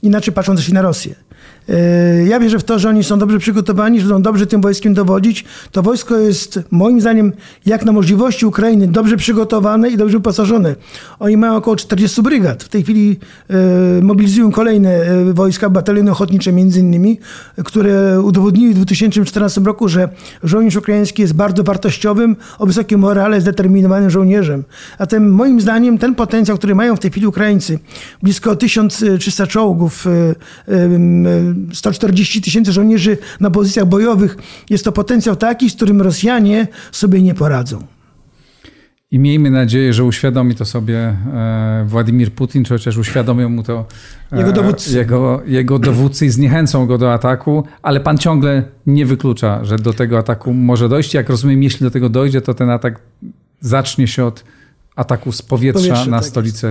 [0.01, 1.15] Inaczej patrzą też i na Rosję.
[1.69, 4.93] E, ja wierzę w to, że oni są dobrze przygotowani, że będą dobrze tym wojskiem
[4.93, 5.45] dowodzić.
[5.71, 7.31] To wojsko jest moim zdaniem
[7.65, 10.75] jak na możliwości Ukrainy dobrze przygotowane i dobrze wyposażone.
[11.19, 12.63] Oni mają około 40 brygad.
[12.63, 13.55] W tej chwili e,
[14.01, 17.19] mobilizują kolejne e, wojska, bataliony ochotnicze między innymi,
[17.65, 20.09] które udowodniły w 2014 roku, że
[20.43, 24.63] żołnierz ukraiński jest bardzo wartościowym, o wysokim morale, zdeterminowanym żołnierzem.
[24.97, 27.79] A ten, moim zdaniem ten potencjał, który mają w tej chwili Ukraińcy,
[28.23, 30.07] blisko 1300 czołgów,
[31.73, 34.37] 140 tysięcy żołnierzy na pozycjach bojowych.
[34.69, 37.83] Jest to potencjał taki, z którym Rosjanie sobie nie poradzą.
[39.13, 43.85] I miejmy nadzieję, że uświadomi to sobie e, Władimir Putin, czy chociaż uświadomią mu to
[44.31, 44.97] e, jego dowódcy.
[44.97, 49.93] Jego, jego dowódcy i zniechęcą go do ataku, ale pan ciągle nie wyklucza, że do
[49.93, 51.13] tego ataku może dojść.
[51.13, 52.99] Jak rozumiem, jeśli do tego dojdzie, to ten atak
[53.61, 54.43] zacznie się od
[54.95, 56.67] ataku z powietrza, powietrza na, tak stolicę,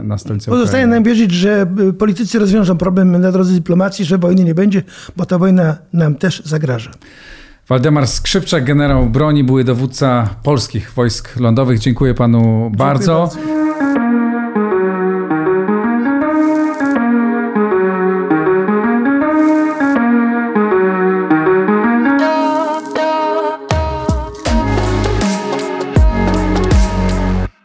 [0.00, 4.18] e, na stolicę Pozostaje nam wierzyć, że e, politycy rozwiążą problem na drodze dyplomacji, że
[4.18, 4.82] wojny nie będzie,
[5.16, 6.90] bo ta wojna nam też zagraża.
[7.68, 11.78] Waldemar Skrzypczak, generał broni, były dowódca polskich wojsk lądowych.
[11.78, 13.30] Dziękuję panu Dziękuję bardzo.
[13.36, 13.69] bardzo.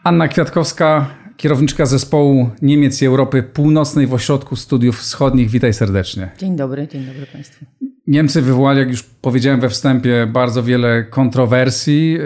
[0.06, 5.50] Anna Kwiatkowska, kierowniczka zespołu Niemiec i Europy Północnej w Ośrodku Studiów Wschodnich.
[5.50, 6.30] Witaj serdecznie.
[6.38, 7.64] Dzień dobry, dzień dobry Państwu.
[8.06, 12.22] Niemcy wywołali, jak już powiedziałem we wstępie, bardzo wiele kontrowersji y,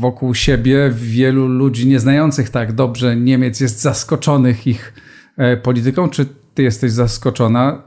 [0.00, 0.90] wokół siebie.
[0.94, 4.94] Wielu ludzi nieznających tak dobrze Niemiec jest zaskoczonych ich
[5.36, 6.08] e, polityką.
[6.08, 7.82] Czy ty jesteś zaskoczona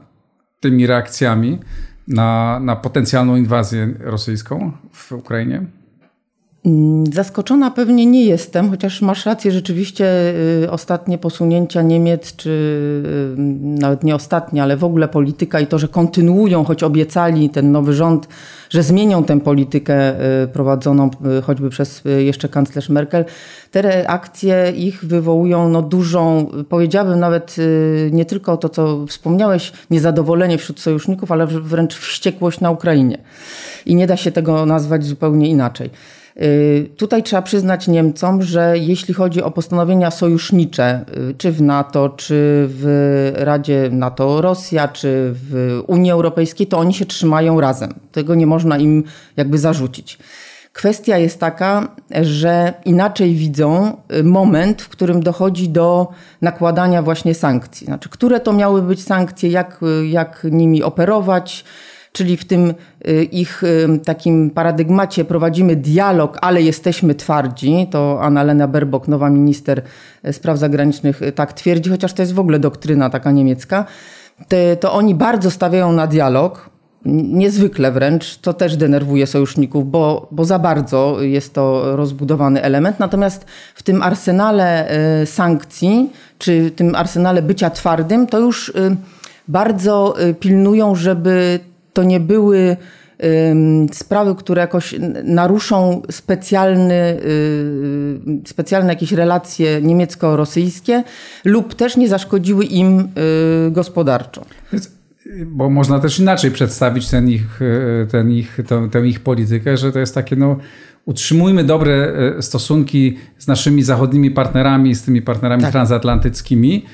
[0.60, 1.58] tymi reakcjami
[2.08, 5.66] na, na potencjalną inwazję rosyjską w Ukrainie?
[6.66, 10.06] Mm, zaskoczona pewnie nie jestem, chociaż masz rację, rzeczywiście
[10.64, 15.78] y, ostatnie posunięcia Niemiec, czy y, nawet nie ostatnie, ale w ogóle polityka i to,
[15.78, 18.28] że kontynuują, choć obiecali ten nowy rząd,
[18.70, 21.10] że zmienią tę politykę y, prowadzoną
[21.42, 23.24] choćby przez jeszcze kanclerz Merkel,
[23.70, 27.56] te reakcje ich wywołują no dużą, powiedziałabym nawet
[28.12, 33.18] nie tylko to, co wspomniałeś, niezadowolenie wśród sojuszników, ale wręcz wściekłość na Ukrainie.
[33.86, 35.90] I nie da się tego nazwać zupełnie inaczej.
[36.42, 42.08] Y, tutaj trzeba przyznać Niemcom, że jeśli chodzi o postanowienia sojusznicze, y, czy w NATO,
[42.08, 42.34] czy
[42.68, 47.94] w Radzie NATO-Rosja, czy w Unii Europejskiej, to oni się trzymają razem.
[48.12, 49.04] Tego nie można im
[49.36, 50.18] jakby zarzucić.
[50.72, 51.88] Kwestia jest taka,
[52.22, 56.08] że inaczej widzą y, moment, w którym dochodzi do
[56.42, 57.86] nakładania właśnie sankcji.
[57.86, 61.64] Znaczy, które to miały być sankcje, jak, jak nimi operować,
[62.16, 62.74] czyli w tym
[63.08, 67.86] y, ich y, takim paradygmacie prowadzimy dialog, ale jesteśmy twardzi.
[67.90, 69.82] To Annalena Baerbock, nowa minister
[70.24, 73.84] y, spraw zagranicznych, tak twierdzi, chociaż to jest w ogóle doktryna taka niemiecka.
[74.80, 76.70] To oni bardzo stawiają na dialog,
[77.04, 82.98] niezwykle wręcz, to też denerwuje sojuszników, bo, bo za bardzo jest to rozbudowany element.
[83.00, 84.88] Natomiast w tym arsenale
[85.24, 88.72] sankcji, czy tym arsenale bycia twardym, to już
[89.48, 91.60] bardzo pilnują, żeby
[91.96, 92.76] to nie były
[93.92, 101.02] sprawy, które jakoś naruszą specjalny, y, specjalne jakieś relacje niemiecko-rosyjskie
[101.44, 104.44] lub też nie zaszkodziły im y, gospodarczo.
[105.46, 109.92] Bo można też inaczej przedstawić ten ich, y, ten ich, tę, tę ich politykę, że
[109.92, 110.56] to jest takie no,
[111.04, 115.72] utrzymujmy dobre stosunki z naszymi zachodnimi partnerami, z tymi partnerami tak.
[115.72, 116.84] transatlantyckimi,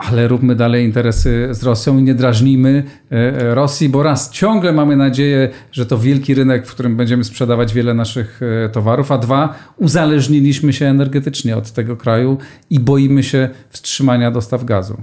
[0.00, 2.82] ale róbmy dalej interesy z Rosją i nie drażnijmy
[3.12, 7.24] e, e, Rosji, bo raz ciągle mamy nadzieję, że to wielki rynek, w którym będziemy
[7.24, 12.38] sprzedawać wiele naszych e, towarów, a dwa, uzależniliśmy się energetycznie od tego kraju
[12.70, 14.96] i boimy się wstrzymania dostaw gazu.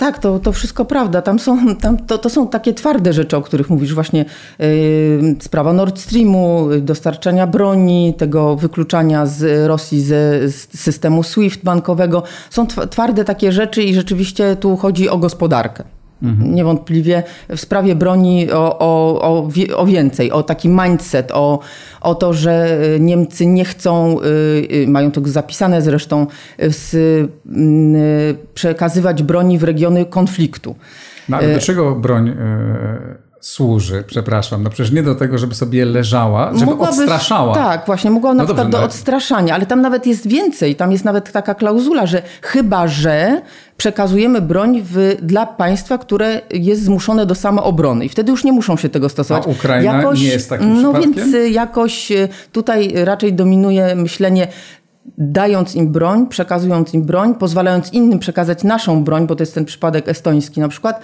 [0.00, 1.22] Tak, to, to wszystko prawda.
[1.22, 4.24] Tam są, tam to, to są takie twarde rzeczy, o których mówisz, właśnie
[4.58, 4.66] yy,
[5.40, 12.22] sprawa Nord Streamu, dostarczania broni, tego wykluczania z Rosji z systemu SWIFT bankowego.
[12.50, 15.84] Są twarde takie rzeczy i rzeczywiście tu chodzi o gospodarkę.
[16.22, 16.54] Mhm.
[16.54, 21.58] Niewątpliwie w sprawie broni o, o, o, o, więcej, o taki mindset, o,
[22.00, 24.24] o to, że Niemcy nie chcą, y,
[24.74, 26.26] y, mają to zapisane zresztą,
[26.58, 27.28] z, y,
[28.54, 30.76] przekazywać broni w regiony konfliktu.
[31.28, 32.36] No ale do czego broń?
[33.40, 37.54] Służy, przepraszam, no przecież nie do tego, żeby sobie leżała, żeby odstraszała.
[37.54, 40.92] Tak, właśnie, mogła na no przykład do no odstraszania, ale tam nawet jest więcej, tam
[40.92, 43.42] jest nawet taka klauzula, że chyba, że
[43.76, 48.76] przekazujemy broń w, dla państwa, które jest zmuszone do samoobrony i wtedy już nie muszą
[48.76, 49.46] się tego stosować.
[49.46, 54.48] A Ukraina jakoś, nie jest takim No więc y, jakoś y, tutaj raczej dominuje myślenie
[55.18, 59.64] dając im broń, przekazując im broń, pozwalając innym przekazać naszą broń, bo to jest ten
[59.64, 61.00] przypadek estoński na przykład,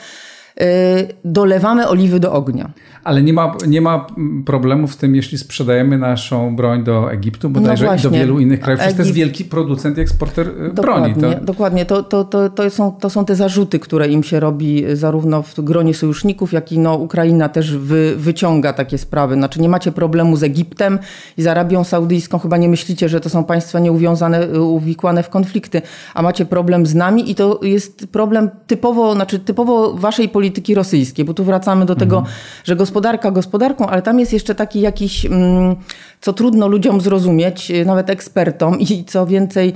[1.25, 2.71] dolewamy oliwy do ognia.
[3.05, 4.07] Ale nie ma, nie ma
[4.47, 8.61] problemu z tym, jeśli sprzedajemy naszą broń do Egiptu, bodajże no i do wielu innych
[8.61, 8.83] krajów.
[8.83, 8.97] Egip...
[8.97, 11.37] To jest wielki producent i eksporter y, dokładnie, broni.
[11.37, 11.45] To...
[11.45, 15.43] Dokładnie, to, to, to, to, są, to są te zarzuty, które im się robi zarówno
[15.43, 19.35] w gronie sojuszników, jak i no, Ukraina też wy, wyciąga takie sprawy.
[19.35, 20.99] Znaczy nie macie problemu z Egiptem
[21.37, 22.39] i z Arabią Saudyjską.
[22.39, 25.83] Chyba nie myślicie, że to są państwa nieuwiązane, y, uwikłane w konflikty,
[26.15, 31.25] a macie problem z nami i to jest problem typowo, znaczy typowo waszej polityki rosyjskiej,
[31.25, 32.35] bo tu wracamy do tego, mhm.
[32.65, 35.77] że gospodarka gospodarką, ale tam jest jeszcze taki jakiś, mm,
[36.21, 39.75] co trudno ludziom zrozumieć, y, nawet ekspertom i co więcej,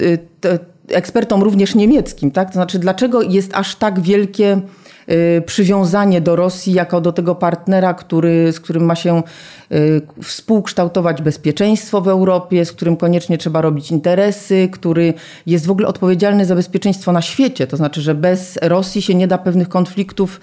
[0.00, 0.18] y,
[0.88, 2.48] ekspertom również niemieckim, tak?
[2.48, 4.60] To znaczy, dlaczego jest aż tak wielkie y,
[5.46, 9.22] przywiązanie do Rosji jako do tego partnera, który, z którym ma się
[10.22, 15.14] współkształtować bezpieczeństwo w Europie, z którym koniecznie trzeba robić interesy, który
[15.46, 17.66] jest w ogóle odpowiedzialny za bezpieczeństwo na świecie.
[17.66, 20.40] To znaczy, że bez Rosji się nie da pewnych konfliktów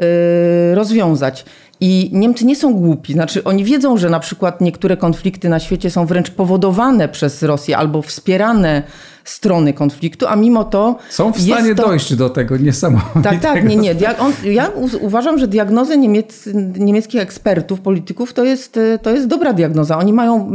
[0.00, 1.44] Y, rozwiązać.
[1.84, 5.90] I Niemcy nie są głupi, znaczy oni wiedzą, że na przykład niektóre konflikty na świecie
[5.90, 8.82] są wręcz powodowane przez Rosję albo wspierane
[9.24, 10.98] strony konfliktu, a mimo to.
[11.10, 11.86] Są w stanie to...
[11.86, 13.22] dojść do tego niesamowitego.
[13.22, 13.94] Tak, tak, nie, nie.
[14.18, 19.98] On, ja uważam, że diagnoza niemiec, niemieckich ekspertów, polityków to jest, to jest dobra diagnoza.
[19.98, 20.52] Oni mają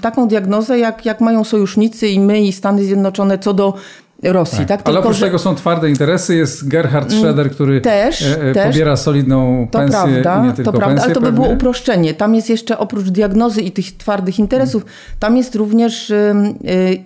[0.00, 3.74] taką diagnozę, jak, jak mają sojusznicy i my, i Stany Zjednoczone co do
[4.22, 4.58] Rosji.
[4.58, 4.68] Tak.
[4.68, 4.80] tak?
[4.84, 5.26] Ale oprócz że...
[5.26, 6.34] tego są twarde interesy.
[6.34, 8.66] Jest Gerhard mm, Schroeder, który też, e, e, też.
[8.66, 9.98] pobiera solidną to pensję.
[10.22, 12.14] Prawda, nie tylko to prawda, ale to by było uproszczenie.
[12.14, 14.84] Tam jest jeszcze oprócz diagnozy i tych twardych interesów,
[15.18, 16.34] tam jest również y,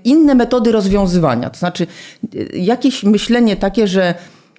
[0.04, 1.50] inne metody rozwiązywania.
[1.50, 1.86] To znaczy
[2.54, 4.14] jakieś myślenie takie, że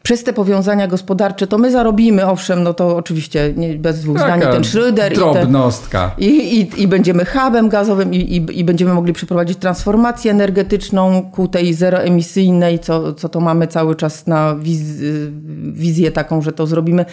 [0.08, 4.42] przez te powiązania gospodarcze to my zarobimy, owszem, no to oczywiście nie, bez dwóch zdań,
[4.42, 6.12] ten Schröder drobnostka.
[6.18, 11.32] I, i, i, i, będziemy hubem gazowym i, i, i będziemy mogli przeprowadzić transformację energetyczną
[11.32, 14.82] ku tej zeroemisyjnej, co, co to mamy cały czas na wiz,
[15.72, 17.06] wizję taką, że to zrobimy.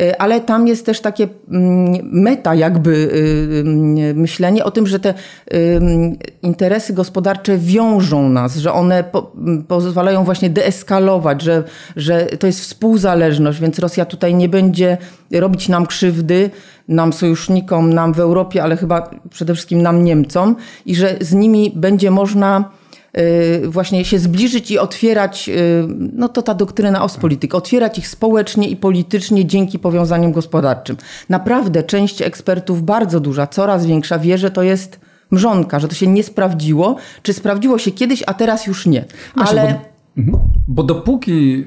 [0.00, 5.00] Y, ale tam jest też takie mm, meta jakby y, y, myślenie o tym, że
[5.00, 5.14] te
[6.42, 9.32] interesy gospodarcze wiążą nas, że one po,
[9.68, 11.64] pozwalają właśnie deeskalować, że,
[11.96, 14.96] że to jest współzależność, więc Rosja tutaj nie będzie
[15.32, 16.50] robić nam krzywdy,
[16.88, 20.56] nam sojusznikom, nam w Europie, ale chyba przede wszystkim nam Niemcom
[20.86, 22.85] i że z nimi będzie można y,
[23.68, 28.76] właśnie się zbliżyć i otwierać, y, no to ta doktryna Ostpolitik, otwierać ich społecznie i
[28.76, 30.96] politycznie dzięki powiązaniom gospodarczym.
[31.28, 36.06] Naprawdę część ekspertów, bardzo duża, coraz większa, wie, że to jest mrzonka, że to się
[36.06, 39.04] nie sprawdziło, czy sprawdziło się kiedyś, a teraz już nie.
[39.36, 39.80] Właśnie, Ale...
[40.16, 40.38] Bo, mhm.
[40.68, 41.64] bo dopóki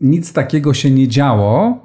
[0.00, 1.78] nic takiego się nie działo,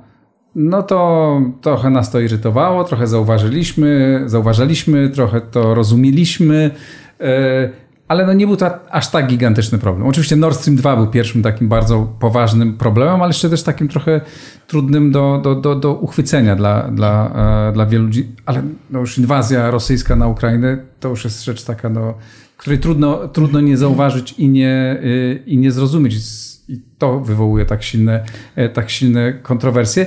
[0.55, 6.71] no to trochę nas to irytowało, trochę zauważyliśmy, zauważaliśmy, trochę to rozumieliśmy,
[7.19, 10.07] e, ale no nie był to aż tak gigantyczny problem.
[10.07, 14.21] Oczywiście Nord Stream 2 był pierwszym takim bardzo poważnym problemem, ale jeszcze też takim trochę
[14.67, 17.31] trudnym do, do, do, do uchwycenia dla, dla,
[17.69, 18.27] e, dla wielu ludzi.
[18.45, 22.13] Ale no już inwazja rosyjska na Ukrainę to już jest rzecz taka, no,
[22.57, 26.15] której trudno, trudno nie zauważyć i nie, y, i nie zrozumieć.
[26.69, 28.23] I to wywołuje tak silne,
[28.55, 30.05] e, tak silne kontrowersje.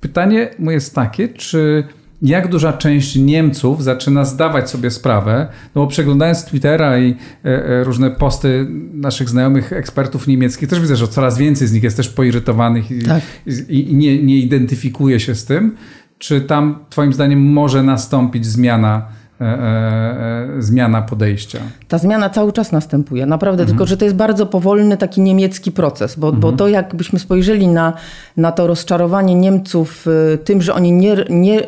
[0.00, 1.84] Pytanie moje jest takie, czy
[2.22, 7.84] jak duża część Niemców zaczyna zdawać sobie sprawę, no bo przeglądając Twittera i e, e,
[7.84, 12.08] różne posty naszych znajomych ekspertów niemieckich, też widzę, że coraz więcej z nich jest też
[12.08, 13.22] poirytowanych i, tak.
[13.46, 15.76] i, i nie, nie identyfikuje się z tym.
[16.18, 19.06] Czy tam Twoim zdaniem może nastąpić zmiana
[20.58, 21.58] zmiana podejścia.
[21.88, 23.68] Ta zmiana cały czas następuje, naprawdę, mhm.
[23.68, 26.40] tylko że to jest bardzo powolny taki niemiecki proces, bo, mhm.
[26.40, 27.92] bo to jakbyśmy spojrzeli na,
[28.36, 30.06] na to rozczarowanie Niemców
[30.44, 31.62] tym, że oni nie, nie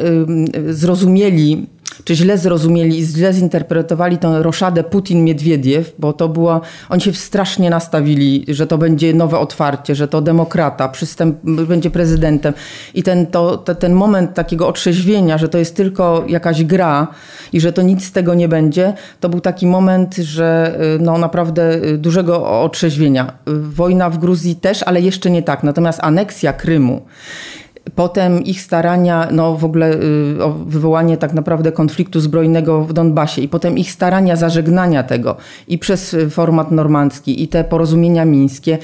[0.69, 1.67] zrozumieli
[2.05, 8.45] czy źle zrozumieli źle zinterpretowali tę roszadę Putin-Miedwiediew, bo to było, oni się strasznie nastawili,
[8.49, 12.55] że to będzie nowe otwarcie, że to demokrata, przystęp, będzie prezydentem.
[12.95, 17.09] I ten, to, ten moment takiego otrzeźwienia, że to jest tylko jakaś gra
[17.53, 21.19] i że to nic z tego nie będzie, to był taki moment, że y, no
[21.19, 23.33] naprawdę y, dużego otrzeźwienia.
[23.47, 25.63] Wojna w Gruzji też, ale jeszcze nie tak.
[25.63, 27.03] Natomiast aneksja Krymu
[27.95, 33.43] Potem ich starania, no w ogóle y, o wywołanie tak naprawdę konfliktu zbrojnego w Donbasie
[33.43, 35.37] i potem ich starania zażegnania tego
[35.69, 38.79] i przez format normandzki i te porozumienia mińskie,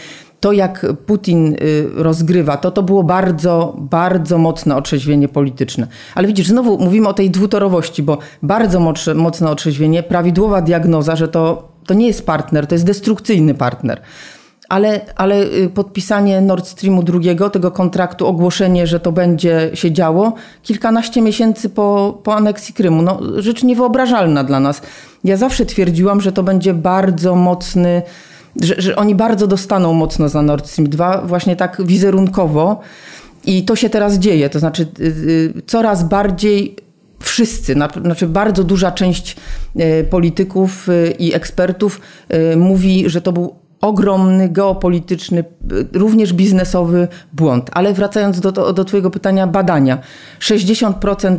[0.45, 1.57] to jak Putin y,
[1.95, 5.87] rozgrywa, to to było bardzo, bardzo mocne otrzeźwienie polityczne.
[6.15, 8.81] Ale widzisz, znowu mówimy o tej dwutorowości, bo bardzo
[9.15, 14.01] mocne otrzeźwienie, prawidłowa diagnoza, że to, to nie jest partner, to jest destrukcyjny partner
[14.69, 20.33] ale, ale y, podpisanie Nord Streamu drugiego, tego kontraktu, ogłoszenie, że to będzie się działo,
[20.63, 23.03] kilkanaście miesięcy po, po aneksji Krymu.
[23.03, 24.83] No, rzecz niewyobrażalna dla nas.
[25.25, 28.03] Ja zawsze twierdziłam, że to będzie bardzo mocny,
[28.63, 32.81] że, że oni bardzo dostaną mocno za Nord Stream 2, właśnie tak wizerunkowo.
[33.47, 34.51] I to się teraz dzieje.
[34.51, 36.77] To znaczy, yy, coraz bardziej
[37.21, 39.37] wszyscy, znaczy bardzo duża część
[39.77, 42.01] y, polityków y, i ekspertów
[42.57, 45.45] mówi, że to był ogromny geopolityczny,
[45.93, 47.71] również biznesowy błąd.
[47.73, 49.99] Ale wracając do, do, do Twojego pytania, badania.
[50.41, 51.37] 60%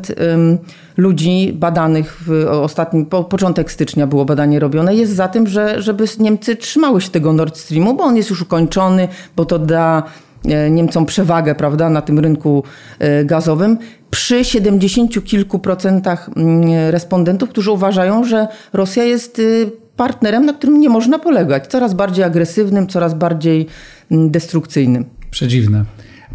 [0.97, 6.05] ludzi badanych w ostatnim, po, początek stycznia było badanie robione, jest za tym, że, żeby
[6.19, 10.03] Niemcy trzymały się tego Nord Streamu, bo on jest już ukończony, bo to da
[10.45, 12.63] e, Niemcom przewagę prawda, na tym rynku
[12.99, 13.77] e, gazowym.
[14.09, 20.79] Przy 70 kilku procentach mm, respondentów, którzy uważają, że Rosja jest y, partnerem, na którym
[20.79, 21.67] nie można polegać.
[21.67, 23.67] Coraz bardziej agresywnym, coraz bardziej
[24.11, 25.05] mm, destrukcyjnym.
[25.31, 25.85] Przedziwne.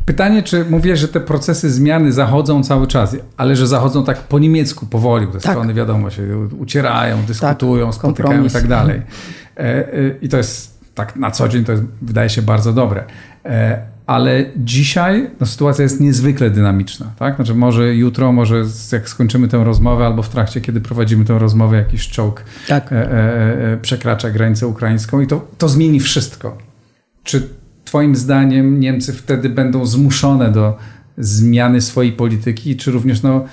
[0.04, 4.38] Pytanie, czy mówię, że te procesy zmiany zachodzą cały czas, ale że zachodzą tak po
[4.38, 5.52] niemiecku, powoli, bo te tak.
[5.52, 6.22] strony wiadomo się
[6.58, 9.02] ucierają, dyskutują, tak, spotykają i tak dalej.
[9.56, 13.04] E, e, I to jest tak na co dzień, to jest, wydaje się bardzo dobre.
[14.10, 17.12] Ale dzisiaj no, sytuacja jest niezwykle dynamiczna.
[17.18, 17.36] Tak?
[17.36, 21.76] Znaczy może jutro, może jak skończymy tę rozmowę, albo w trakcie, kiedy prowadzimy tę rozmowę,
[21.76, 22.92] jakiś czołg tak.
[22.92, 26.58] e, e, e, przekracza granicę ukraińską i to, to zmieni wszystko.
[27.22, 27.48] Czy
[27.84, 30.78] twoim zdaniem Niemcy wtedy będą zmuszone do
[31.18, 33.44] zmiany swojej polityki, czy również no,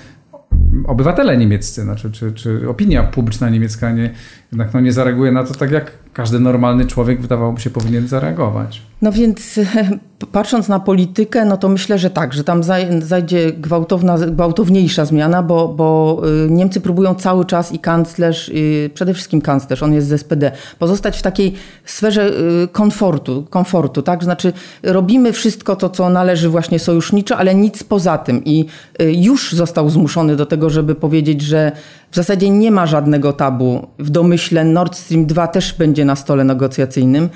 [0.86, 4.10] obywatele niemieccy, znaczy, czy, czy opinia publiczna niemiecka nie,
[4.52, 8.82] jednak no, nie zareaguje na to tak, jak każdy normalny człowiek wydawałoby się powinien zareagować.
[9.02, 9.60] No więc
[10.32, 12.62] patrząc na politykę, no to myślę, że tak, że tam
[13.00, 19.14] zajdzie gwałtowna, gwałtowniejsza zmiana, bo, bo y, Niemcy próbują cały czas i kanclerz, y, przede
[19.14, 22.30] wszystkim kanclerz, on jest z SPD, pozostać w takiej sferze
[22.64, 24.24] y, komfortu, komfortu, tak?
[24.24, 28.66] Znaczy robimy wszystko to, co należy właśnie sojuszniczo, ale nic poza tym i
[28.98, 31.72] już został zmuszony do tego, żeby powiedzieć, że
[32.10, 36.44] w zasadzie nie ma żadnego tabu w domyśle Nord Stream 2 też będzie na stole
[36.44, 37.28] negocjacyjnym.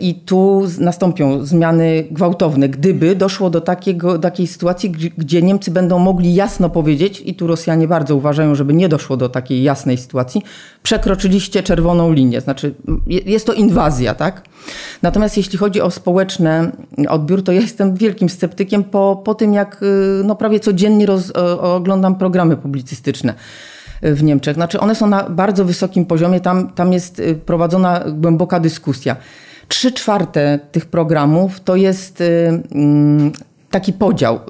[0.00, 6.34] I tu nastąpią zmiany gwałtowne, gdyby doszło do takiego, takiej sytuacji, gdzie Niemcy będą mogli
[6.34, 10.42] jasno powiedzieć, i tu Rosjanie bardzo uważają, żeby nie doszło do takiej jasnej sytuacji,
[10.82, 12.74] przekroczyliście czerwoną linię, znaczy
[13.06, 14.42] jest to inwazja, tak?
[15.02, 16.72] Natomiast jeśli chodzi o społeczny
[17.08, 21.30] odbiór, to ja jestem wielkim sceptykiem po, po tym, jak y, no, prawie codziennie roz,
[21.60, 23.34] oglądam programy publicystyczne
[24.02, 24.54] w Niemczech.
[24.54, 29.16] Znaczy one są na bardzo wysokim poziomie, tam, tam jest y, prowadzona głęboka dyskusja.
[29.72, 33.32] Trzy czwarte tych programów to jest y, mm,
[33.70, 34.40] taki podział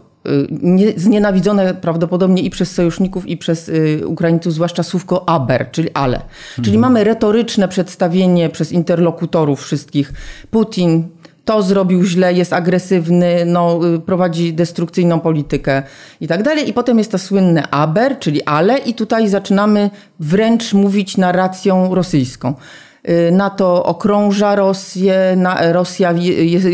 [0.62, 6.20] nie, znienawidzone prawdopodobnie i przez sojuszników, i przez y, Ukraińców, zwłaszcza słówko aber, czyli ale.
[6.54, 6.80] Czyli mhm.
[6.80, 10.12] mamy retoryczne przedstawienie przez interlokutorów wszystkich.
[10.50, 11.08] Putin
[11.44, 15.82] to zrobił źle, jest agresywny, no, y, prowadzi destrukcyjną politykę
[16.20, 16.68] i tak dalej.
[16.68, 22.54] I potem jest to słynne aber, czyli ale, i tutaj zaczynamy wręcz mówić narracją rosyjską.
[23.09, 26.14] Y, NATO okrąża Rosję, na Rosja,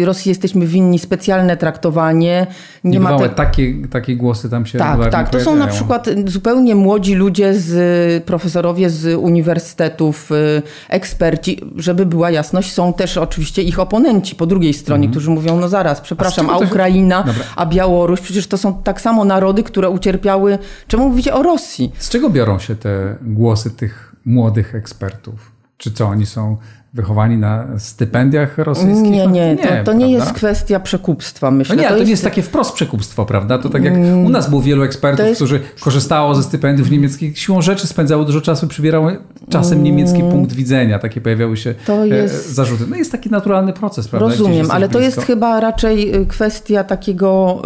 [0.05, 2.47] Rosji jesteśmy winni specjalne traktowanie.
[2.85, 3.29] Nie ma te...
[3.29, 5.31] takie, takie głosy tam się Tak, tak.
[5.31, 12.31] To są na przykład zupełnie młodzi ludzie, z, profesorowie z uniwersytetów, y, eksperci, żeby była
[12.31, 15.11] jasność, są też oczywiście ich oponenci po drugiej stronie, mhm.
[15.11, 17.24] którzy mówią, no zaraz, przepraszam, a, a Ukraina,
[17.57, 20.59] a Białoruś, przecież to są tak samo narody, które ucierpiały.
[20.89, 21.93] Czemu mówicie o Rosji?
[21.99, 25.57] Z czego biorą się te głosy tych młodych ekspertów?
[25.79, 26.57] Czy co, oni są
[26.95, 29.11] wychowani na stypendiach rosyjskich?
[29.11, 31.76] Nie, nie, to, to nie jest kwestia przekupstwa, myślę.
[31.76, 33.59] No nie, to, to nie jest takie wprost przekupstwo, prawda?
[33.59, 34.26] To tak jak mm.
[34.26, 35.39] u nas było wielu ekspertów, jest...
[35.39, 39.18] którzy korzystało ze stypendiów niemieckich, siłą rzeczy spędzało dużo czasu, przybierały
[39.51, 40.33] czasem niemiecki mm.
[40.33, 42.55] punkt widzenia, takie pojawiały się to e, jest...
[42.55, 42.85] zarzuty.
[42.91, 44.29] No jest taki naturalny proces, prawda?
[44.29, 47.62] Rozumiem, ale to jest chyba raczej y, kwestia takiego,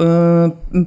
[0.73, 0.85] yy,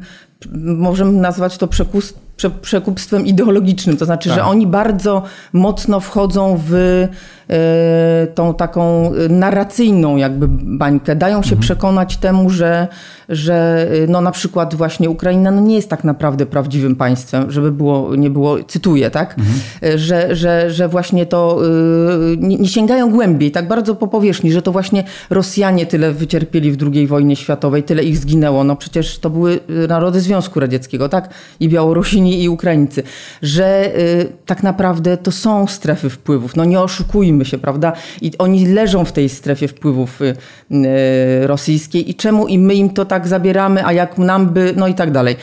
[0.76, 2.25] możemy nazwać to przekupstwem,
[2.62, 3.98] przekupstwem ideologicznym.
[3.98, 4.38] To znaczy, tak.
[4.38, 5.24] że oni bardzo
[5.54, 7.08] mocno wchodzą w
[7.50, 11.16] E, tą taką narracyjną jakby bańkę.
[11.16, 11.62] Dają się mhm.
[11.62, 12.88] przekonać temu, że,
[13.30, 17.72] że e, no na przykład właśnie Ukraina no nie jest tak naprawdę prawdziwym państwem, żeby
[17.72, 19.36] było, nie było, cytuję, tak?
[19.40, 19.58] Mhm.
[19.84, 21.60] E, że, że, że właśnie to
[22.38, 26.78] nie, nie sięgają głębiej, tak bardzo po powierzchni, że to właśnie Rosjanie tyle wycierpieli w
[26.94, 28.64] II wojnie światowej, tyle ich zginęło.
[28.64, 31.30] No przecież to były narody Związku Radzieckiego, tak?
[31.60, 33.04] I Białorusini, i Ukraińcy.
[33.42, 33.92] Że
[34.46, 36.56] tak naprawdę to są strefy wpływów.
[36.56, 37.94] No nie oszukujmy się, prawda?
[38.22, 40.36] I oni leżą w tej strefie wpływów y,
[40.72, 44.88] y, rosyjskiej i czemu i my im to tak zabieramy, a jak nam by, no
[44.88, 45.36] i tak dalej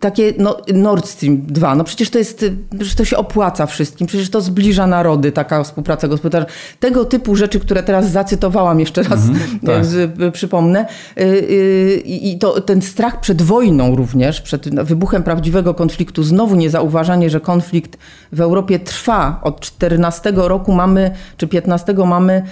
[0.00, 4.30] takie no, Nord Stream 2, no przecież to jest, przecież to się opłaca wszystkim, przecież
[4.30, 6.52] to zbliża narody, taka współpraca gospodarcza.
[6.80, 9.84] Tego typu rzeczy, które teraz zacytowałam, jeszcze raz mm -hmm, tak.
[9.84, 10.86] z, przypomnę.
[11.18, 17.40] Y, I to ten strach przed wojną również, przed wybuchem prawdziwego konfliktu, znowu niezauważanie, że
[17.40, 17.98] konflikt
[18.32, 19.40] w Europie trwa.
[19.42, 22.42] Od 14 roku mamy, czy 15 mamy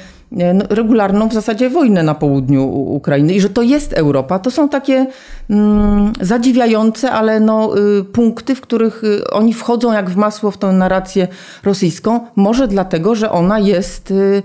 [0.71, 5.07] regularną w zasadzie wojnę na południu Ukrainy i że to jest Europa, to są takie
[5.51, 10.59] mm, zadziwiające, ale no, y, punkty, w których y, oni wchodzą jak w masło w
[10.59, 11.29] tę narrację
[11.65, 12.21] rosyjską.
[12.37, 14.11] Może dlatego, że ona jest.
[14.11, 14.43] Y,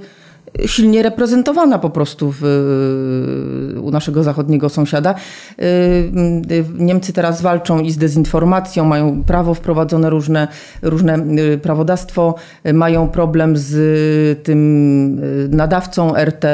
[0.65, 2.43] silnie reprezentowana po prostu w,
[3.81, 5.15] u naszego zachodniego sąsiada.
[5.59, 5.63] Y,
[6.51, 10.47] y, Niemcy teraz walczą i z dezinformacją, mają prawo wprowadzone różne,
[10.81, 12.35] różne y, prawodawstwo,
[12.73, 13.73] mają problem z
[14.43, 16.45] tym nadawcą RT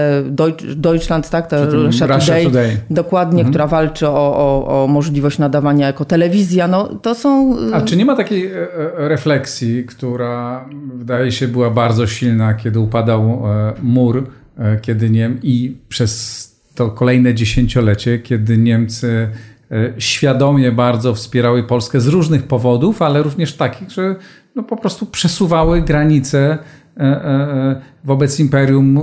[0.75, 1.47] Deutschland, tak?
[1.47, 3.51] Ta Russia, Russia Today, Today, Dokładnie, mhm.
[3.51, 6.67] która walczy o, o, o możliwość nadawania jako telewizja.
[6.67, 7.55] No, to są...
[7.73, 8.57] A czy nie ma takiej e,
[8.97, 14.27] e, refleksji, która wydaje się była bardzo silna, kiedy upadał e, mur,
[14.57, 19.29] e, kiedy Niem i przez to kolejne dziesięciolecie, kiedy Niemcy
[19.71, 24.15] e, świadomie bardzo wspierały Polskę z różnych powodów, ale również takich, że
[24.55, 26.57] no po prostu przesuwały granice
[26.97, 28.99] e, wobec imperium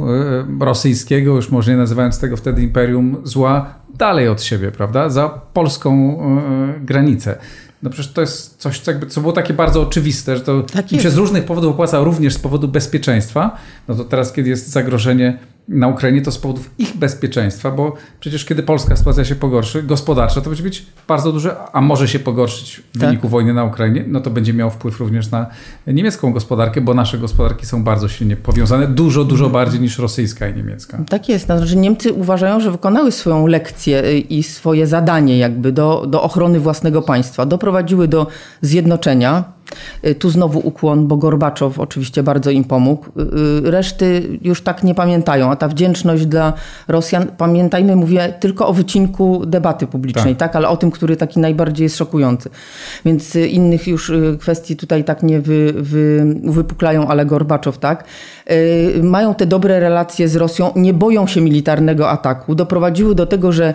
[0.61, 5.09] rosyjskiego, już może nie nazywając tego wtedy imperium zła, dalej od siebie, prawda?
[5.09, 6.19] Za polską
[6.81, 7.39] granicę.
[7.83, 10.87] No przecież to jest coś, co, jakby, co było takie bardzo oczywiste, że to tak
[10.87, 13.57] przez różnych powodów opłaca również z powodu bezpieczeństwa.
[13.89, 15.39] No to teraz, kiedy jest zagrożenie
[15.69, 20.41] na Ukrainie, to z powodów ich bezpieczeństwa, bo przecież kiedy polska sytuacja się pogorszy, gospodarcza,
[20.41, 23.09] to będzie być bardzo duże, a może się pogorszyć w tak.
[23.09, 25.47] wyniku wojny na Ukrainie, no to będzie miał wpływ również na
[25.87, 30.55] niemiecką gospodarkę, bo nasze gospodarki są bardzo silnie powiązane, dużo, dużo bardziej niż rosyjska i
[30.55, 31.05] niemiecka.
[31.09, 36.23] Tak jest, znaczy Niemcy uważają, że wykonały swoją lekcję i swoje zadanie jakby do, do
[36.23, 38.27] ochrony własnego państwa, doprowadziły do
[38.61, 39.56] zjednoczenia
[40.19, 43.07] Tu znowu ukłon, bo Gorbaczow oczywiście bardzo im pomógł.
[43.63, 46.53] Reszty już tak nie pamiętają, a ta wdzięczność dla
[46.89, 51.41] Rosjan, pamiętajmy, mówię tylko o wycinku debaty publicznej, tak, tak ale o tym, który taki
[51.41, 52.51] najbardziej jest szokujący.
[53.05, 58.05] Więc innych już kwestii tutaj tak nie wy, wy, wypuklają, ale Gorbaczow tak.
[59.03, 62.55] Mają te dobre relacje z Rosją, nie boją się militarnego ataku.
[62.55, 63.75] Doprowadziły do tego, że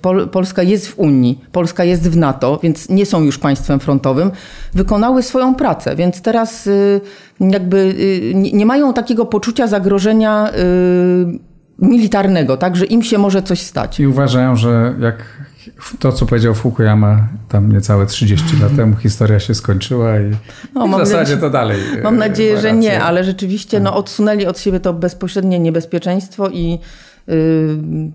[0.00, 4.30] Pol Polska jest w Unii, Polska jest w NATO, więc nie są już państwem frontowym.
[4.74, 7.00] Wykonały swoją pracę, więc teraz y,
[7.40, 11.38] jakby y, nie mają takiego poczucia zagrożenia y,
[11.78, 14.00] militarnego, tak, że im się może coś stać.
[14.00, 15.16] I uważają, że jak
[15.98, 20.30] to, co powiedział Fukuyama tam niecałe 30 lat temu, historia się skończyła i,
[20.74, 21.80] no, i w zasadzie to dalej.
[22.04, 26.78] Mam nadzieję, że nie, ale rzeczywiście no, odsunęli od siebie to bezpośrednie niebezpieczeństwo i
[27.26, 27.36] yy,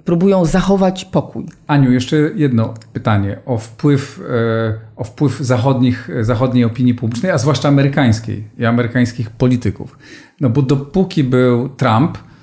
[0.06, 1.46] próbują zachować pokój.
[1.68, 7.68] Aniu, jeszcze jedno pytanie o wpływ, yy, o wpływ zachodnich, zachodniej opinii publicznej, a zwłaszcza
[7.68, 9.98] amerykańskiej i amerykańskich polityków.
[10.42, 12.35] No bo dopóki był Trump, E,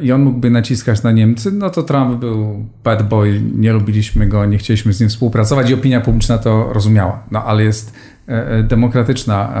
[0.00, 4.46] i on mógłby naciskać na Niemcy, no to Trump był bad boy, nie lubiliśmy go,
[4.46, 7.22] nie chcieliśmy z nim współpracować i opinia publiczna to rozumiała.
[7.30, 7.92] No ale jest
[8.28, 9.52] e, e, demokratyczna,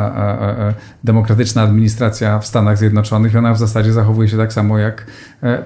[1.04, 5.06] demokratyczna administracja w Stanach Zjednoczonych i ona w zasadzie zachowuje się tak samo jak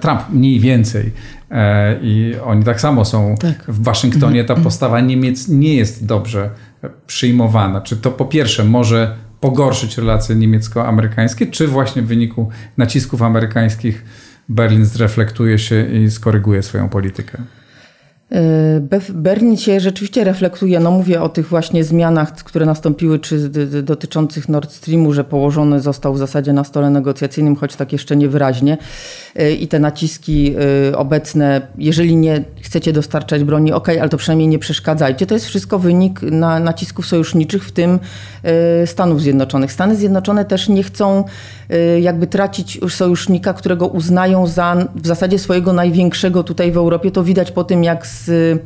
[0.00, 1.12] Trump, mniej więcej.
[2.02, 3.64] I oni tak samo są tak.
[3.68, 4.44] w Waszyngtonie.
[4.44, 6.50] Ta postawa Niemiec nie jest dobrze
[7.06, 7.80] przyjmowana.
[7.80, 14.04] Czy to po pierwsze może pogorszyć relacje niemiecko-amerykańskie, czy właśnie w wyniku nacisków amerykańskich
[14.52, 17.38] Berlin zreflektuje się i skoryguje swoją politykę?
[18.32, 18.80] E,
[19.14, 23.48] Berlin się rzeczywiście reflektuje, no mówię o tych właśnie zmianach, które nastąpiły, czy
[23.82, 28.78] dotyczących Nord Streamu, że położony został w zasadzie na stole negocjacyjnym, choć tak jeszcze niewyraźnie.
[29.36, 30.54] E, I te naciski
[30.90, 35.26] e, obecne, jeżeli nie chcecie dostarczać broni, ok, ale to przynajmniej nie przeszkadzajcie.
[35.26, 37.98] To jest wszystko wynik na, nacisków sojuszniczych, w tym
[38.86, 39.72] Stanów Zjednoczonych.
[39.72, 41.24] Stany Zjednoczone też nie chcą
[42.00, 47.10] jakby tracić sojusznika, którego uznają za w zasadzie swojego największego tutaj w Europie.
[47.10, 48.62] To widać po tym, jak z se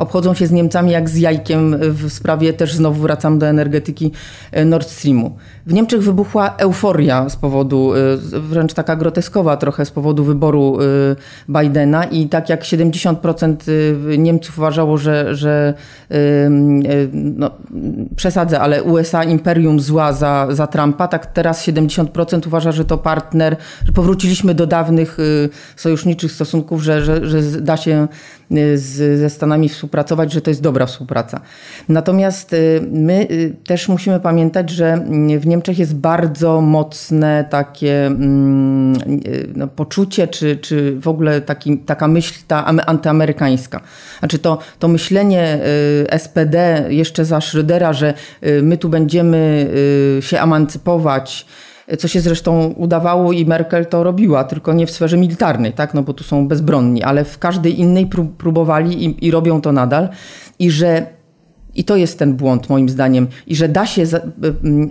[0.00, 4.12] obchodzą się z Niemcami jak z jajkiem w sprawie, też znowu wracam do energetyki
[4.52, 5.36] e, Nord Streamu.
[5.66, 11.62] W Niemczech wybuchła euforia z powodu, e, wręcz taka groteskowa trochę z powodu wyboru e,
[11.62, 13.56] Bidena i tak jak 70%
[14.18, 15.74] Niemców uważało, że, że
[17.12, 17.50] no,
[18.16, 23.56] przesadzę, ale USA imperium zła za, za Trumpa, tak teraz 70% uważa, że to partner,
[23.84, 25.18] że powróciliśmy do dawnych
[25.76, 28.08] sojuszniczych stosunków, że, że, że da się
[28.74, 29.89] z, ze Stanami współpracować,
[30.28, 31.40] że to jest dobra współpraca.
[31.88, 35.04] Natomiast y, my y, też musimy pamiętać, że
[35.38, 38.94] w Niemczech jest bardzo mocne takie mm,
[39.26, 43.80] y, no, poczucie, czy, czy w ogóle taki, taka myśl ta antyamerykańska.
[44.18, 45.58] Znaczy to, to myślenie
[46.18, 48.14] SPD jeszcze za Schrödera, że
[48.62, 49.70] my tu będziemy
[50.20, 51.46] się emancypować,
[51.98, 55.94] co się zresztą udawało i Merkel to robiła, tylko nie w sferze militarnej, tak?
[55.94, 60.08] no bo tu są bezbronni, ale w każdej innej próbowali i, i robią to nadal.
[60.58, 61.06] I że
[61.74, 64.04] i to jest ten błąd moim zdaniem, i że da się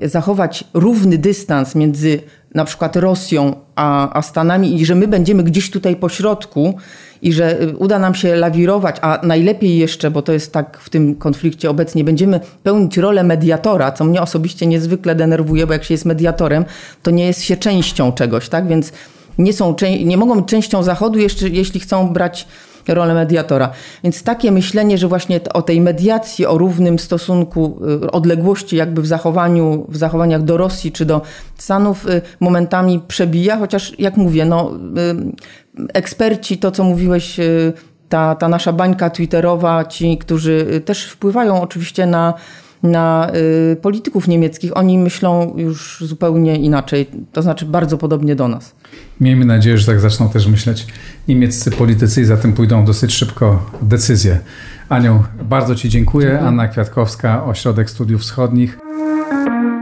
[0.03, 2.19] zachować równy dystans między
[2.55, 6.73] na przykład Rosją a, a Stanami i że my będziemy gdzieś tutaj po środku
[7.21, 10.89] i że y, uda nam się lawirować, a najlepiej jeszcze, bo to jest tak w
[10.89, 15.93] tym konflikcie obecnie, będziemy pełnić rolę mediatora, co mnie osobiście niezwykle denerwuje, bo jak się
[15.93, 16.65] jest mediatorem,
[17.03, 18.67] to nie jest się częścią czegoś, tak?
[18.67, 18.91] Więc
[19.37, 22.47] nie, są, nie mogą być częścią Zachodu, jeszcze, jeśli chcą brać
[22.87, 23.69] rolę mediatora.
[24.03, 29.07] Więc takie myślenie, że właśnie o tej mediacji, o równym stosunku, y, odległości jakby w
[29.07, 31.21] zachowaniu, w zachowaniach do Rosji czy do
[31.57, 34.71] Stanów y, momentami przebija, chociaż jak mówię, no,
[35.77, 37.39] y, eksperci, to co mówiłeś,
[38.09, 42.33] ta, ta nasza bańka twitterowa, ci, którzy też wpływają oczywiście na
[42.83, 43.31] na
[43.71, 44.77] y, polityków niemieckich.
[44.77, 48.75] Oni myślą już zupełnie inaczej, to znaczy bardzo podobnie do nas.
[49.21, 50.87] Miejmy nadzieję, że tak zaczną też myśleć
[51.27, 54.39] niemieccy politycy i za tym pójdą dosyć szybko decyzje.
[54.89, 56.27] Aniu, bardzo Ci dziękuję.
[56.27, 56.47] dziękuję.
[56.47, 58.79] Anna Kwiatkowska, Ośrodek Studiów Wschodnich.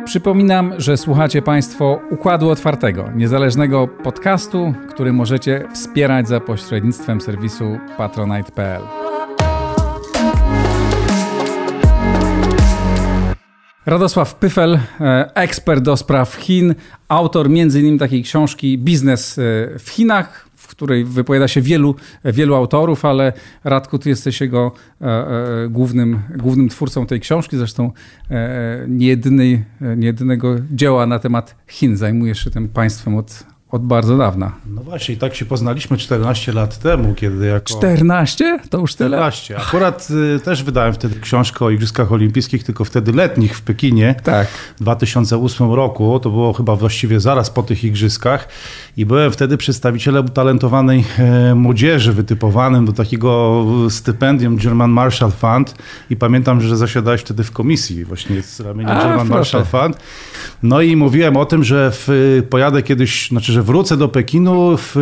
[0.05, 8.81] Przypominam, że słuchacie Państwo Układu Otwartego, niezależnego podcastu, który możecie wspierać za pośrednictwem serwisu patronite.pl.
[13.87, 16.75] Radosław Pyfel, e, ekspert do spraw Chin,
[17.07, 17.97] autor m.in.
[17.97, 19.41] takiej książki Biznes e,
[19.79, 23.33] w Chinach, w której wypowiada się wielu, wielu autorów, ale
[23.63, 24.71] Radku, ty jesteś jego
[25.01, 27.91] e, głównym, głównym twórcą tej książki, zresztą
[28.87, 29.63] nie, jedynej,
[29.97, 31.97] nie jedynego dzieła na temat Chin.
[31.97, 34.51] Zajmujesz się tym państwem od od bardzo dawna.
[34.65, 37.65] No właśnie, i tak się poznaliśmy 14 lat temu, kiedy jako...
[37.65, 38.59] 14?
[38.69, 39.17] To już tyle?
[39.17, 39.57] 14.
[39.57, 44.15] Akurat y, też wydałem wtedy książkę o Igrzyskach Olimpijskich, tylko wtedy letnich w Pekinie.
[44.23, 44.47] Tak.
[44.47, 48.47] W 2008 roku, to było chyba właściwie zaraz po tych Igrzyskach
[48.97, 55.75] i byłem wtedy przedstawicielem utalentowanej e, młodzieży, wytypowanym do takiego stypendium German Marshall Fund
[56.09, 59.57] i pamiętam, że zasiadałeś wtedy w komisji właśnie z ramienia A, German proszę.
[59.57, 59.97] Marshall Fund.
[60.63, 62.09] No i mówiłem o tym, że w,
[62.49, 64.95] pojadę kiedyś, znaczy, że wrócę do Pekinu, w,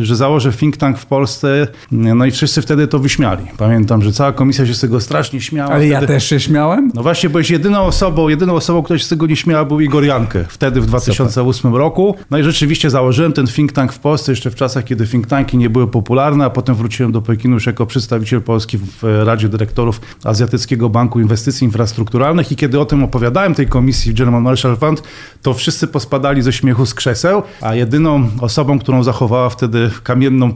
[0.00, 1.66] że założę think tank w Polsce.
[1.90, 3.44] No i wszyscy wtedy to wyśmiali.
[3.56, 5.70] Pamiętam, że cała komisja się z tego strasznie śmiała.
[5.70, 6.12] Ale ja wtedy...
[6.12, 6.90] też się śmiałem?
[6.94, 10.04] No właśnie, byłeś jedyną osobą, jedyną osobą, która się z tego nie śmiała, był Igor
[10.04, 12.14] Jankę, wtedy w 2008 roku.
[12.30, 15.56] No i rzeczywiście założyłem ten think tank w Polsce jeszcze w czasach, kiedy think tanki
[15.56, 20.00] nie były popularne, a potem wróciłem do Pekinu już jako przedstawiciel Polski w Radzie Dyrektorów
[20.24, 25.02] Azjatyckiego Banku Inwestycji Infrastrukturalnych i kiedy o tym opowiadałem tej komisji w German Marshall Fund,
[25.42, 30.52] to wszyscy pospadali ze śmiechu z krzeseł, a jedyną osobą, którą zachowała wtedy kamienną e,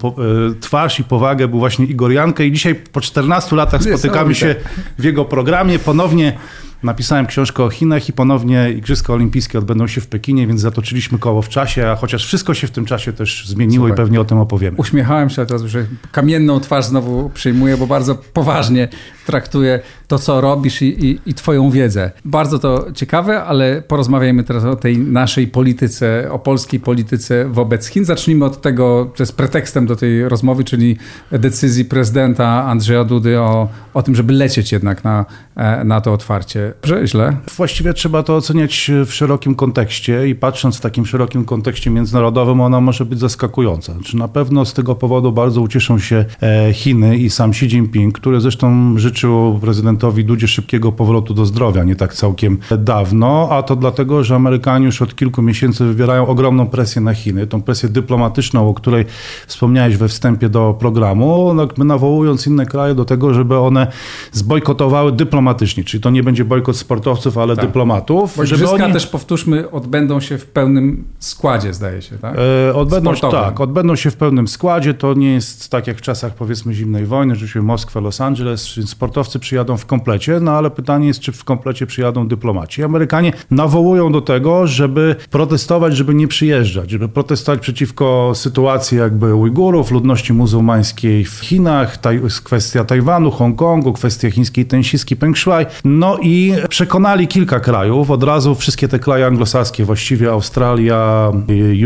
[0.60, 4.54] twarz i powagę był właśnie Igor Jankę i dzisiaj po 14 latach spotykamy się
[4.98, 5.78] w jego programie.
[5.78, 6.38] Ponownie
[6.82, 11.42] napisałem książkę o Chinach i ponownie Igrzyska Olimpijskie odbędą się w Pekinie, więc zatoczyliśmy koło
[11.42, 13.96] w czasie, a chociaż wszystko się w tym czasie też zmieniło Super.
[13.96, 14.76] i pewnie o tym opowiemy.
[14.76, 15.72] Uśmiechałem się, a teraz już
[16.12, 18.88] kamienną twarz znowu przyjmuję, bo bardzo poważnie
[19.26, 22.10] traktuję to, co robisz i, i, i twoją wiedzę.
[22.24, 28.04] Bardzo to ciekawe, ale porozmawiajmy teraz o tej naszej polityce, o polskiej polityce wobec Chin.
[28.04, 30.96] Zacznijmy od tego, co jest pretekstem do tej rozmowy, czyli
[31.30, 35.24] decyzji prezydenta Andrzeja Dudy o, o tym, żeby lecieć jednak na,
[35.56, 36.71] e, na to otwarcie.
[36.84, 37.36] Że źle?
[37.56, 42.80] Właściwie trzeba to oceniać w szerokim kontekście i patrząc w takim szerokim kontekście międzynarodowym, ona
[42.80, 43.92] może być zaskakująca.
[43.92, 48.18] Znaczy na pewno z tego powodu bardzo ucieszą się e, Chiny i sam Xi Jinping,
[48.18, 53.76] który zresztą życzył prezydentowi Dudzie szybkiego powrotu do zdrowia nie tak całkiem dawno, a to
[53.76, 58.68] dlatego, że Amerykanie już od kilku miesięcy wywierają ogromną presję na Chiny, tą presję dyplomatyczną,
[58.68, 59.04] o której
[59.46, 63.86] wspomniałeś we wstępie do programu, no, nawołując inne kraje do tego, żeby one
[64.32, 67.66] zbojkotowały dyplomatycznie, czyli to nie będzie bojkot sportowców, ale Tak.
[67.66, 68.34] dyplomatów.
[68.36, 68.92] Bo żeby oni...
[68.92, 72.36] też, powtórzmy, odbędą się w pełnym składzie, zdaje się, tak?
[72.68, 73.44] E, Odbędą, Sportowym.
[73.44, 74.94] tak, odbędą się w pełnym składzie.
[74.94, 78.62] To nie jest tak jak w czasach powiedzmy zimnej wojny, że się Moskwa, Los Angeles,
[78.86, 82.82] sportowcy przyjadą w komplecie, no ale pytanie jest, czy w komplecie przyjadą dyplomaci.
[82.82, 89.90] Amerykanie nawołują do tego, żeby protestować, żeby nie przyjeżdżać, żeby protestować przeciwko sytuacji jakby Ujgurów,
[89.90, 95.66] ludności muzułmańskiej w Chinach, taj, kwestia Tajwanu, Hongkongu, kwestia chińskiej tensiski Peng Shuai.
[95.84, 101.32] No i przekonali kilka krajów, od razu wszystkie te kraje anglosaskie, właściwie Australia,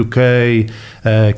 [0.01, 0.64] UK, e,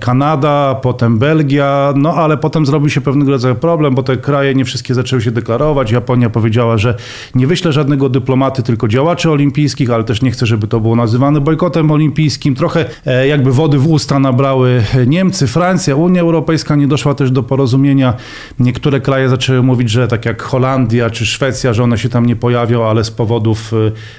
[0.00, 4.64] Kanada, potem Belgia, no ale potem zrobił się pewnego rodzaju problem, bo te kraje nie
[4.64, 5.90] wszystkie zaczęły się deklarować.
[5.90, 6.94] Japonia powiedziała, że
[7.34, 11.40] nie wyśle żadnego dyplomaty, tylko działaczy olimpijskich, ale też nie chce, żeby to było nazywane
[11.40, 12.54] bojkotem olimpijskim.
[12.54, 17.42] Trochę e, jakby wody w usta nabrały Niemcy, Francja, Unia Europejska nie doszła też do
[17.42, 18.14] porozumienia.
[18.58, 22.36] Niektóre kraje zaczęły mówić, że tak jak Holandia czy Szwecja, że one się tam nie
[22.36, 23.76] pojawią, ale z powodów e,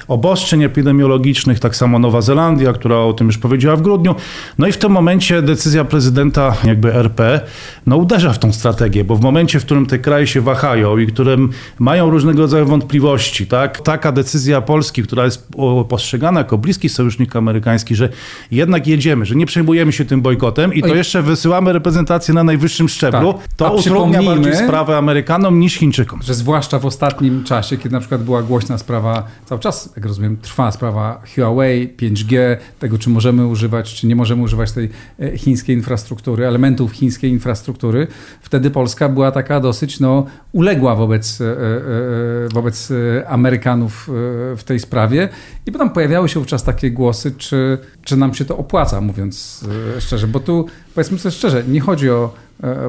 [0.08, 4.16] obostrzeń epidemiologicznych, tak samo Nowa Zelandia, która o tym już powiedziała w grudniu.
[4.58, 7.42] No i w tym momencie decyzja prezydenta jakby RP
[7.86, 11.08] no uderza w tą strategię, bo w momencie, w którym te kraje się wahają i
[11.08, 15.50] którym mają różnego rodzaju wątpliwości, tak, taka decyzja Polski, która jest
[15.90, 18.10] postrzegana jako bliski sojusznik amerykański, że
[18.52, 20.98] jednak jedziemy, że nie przejmujemy się tym bojkotem i to Oj.
[20.98, 23.42] jeszcze wysyłamy reprezentację na najwyższym szczeblu, Tak.
[23.58, 26.22] to A utrudnia bardziej sprawę Amerykanom niż Chińczykom.
[26.24, 30.38] Że zwłaszcza w ostatnim czasie, kiedy na przykład była głośna sprawa, cały czas, jak rozumiem,
[30.38, 35.76] trwa sprawa Huawei, 5G, tego czy możemy używać, czy nie możemy używać tej e, chińskiej
[35.76, 38.08] infrastruktury, elementów chińskiej infrastruktury,
[38.42, 42.94] wtedy Polska była taka dosyć no, uległa wobec, e, e, e, wobec
[43.28, 44.10] Amerykanów
[44.58, 45.30] w tej sprawie.
[45.66, 49.66] I potem pojawiały się wówczas takie głosy, czy, czy nam się to opłaca, mówiąc
[50.00, 50.66] szczerze, bo tu
[50.96, 52.34] powiedzmy sobie szczerze, nie chodzi o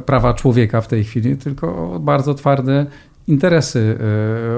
[0.06, 2.86] prawa człowieka w tej chwili, tylko o bardzo twarde
[3.26, 3.98] interesy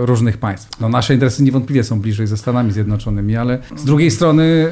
[0.03, 0.81] e, różnych państw.
[0.81, 4.71] No, nasze interesy niewątpliwie są bliżej ze Stanami Zjednoczonymi, ale z drugiej strony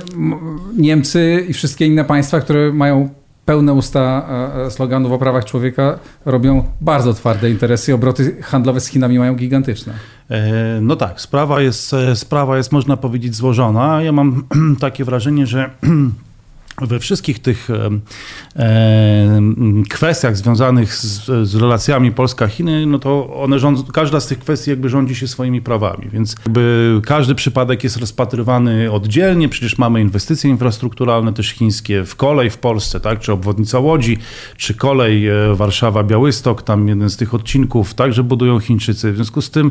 [0.76, 3.08] Niemcy i wszystkie inne państwa, które mają
[3.44, 8.86] pełne usta e, e, sloganów o prawach człowieka, robią bardzo twarde interesy obroty handlowe z
[8.86, 9.92] Chinami mają gigantyczne.
[10.80, 14.02] No tak, sprawa jest, sprawa jest, można powiedzieć, złożona.
[14.02, 14.44] Ja mam
[14.80, 15.70] takie wrażenie, że
[16.80, 17.68] we wszystkich tych
[19.88, 24.88] kwestiach związanych z, z relacjami Polska-Chiny, no to one rząd, każda z tych kwestii jakby
[24.88, 31.32] rządzi się swoimi prawami, więc jakby każdy przypadek jest rozpatrywany oddzielnie, przecież mamy inwestycje infrastrukturalne
[31.32, 34.18] też chińskie w kolej w Polsce, tak, czy obwodnica Łodzi,
[34.56, 39.50] czy kolej e, Warszawa-Białystok, tam jeden z tych odcinków także budują Chińczycy, w związku z
[39.50, 39.70] tym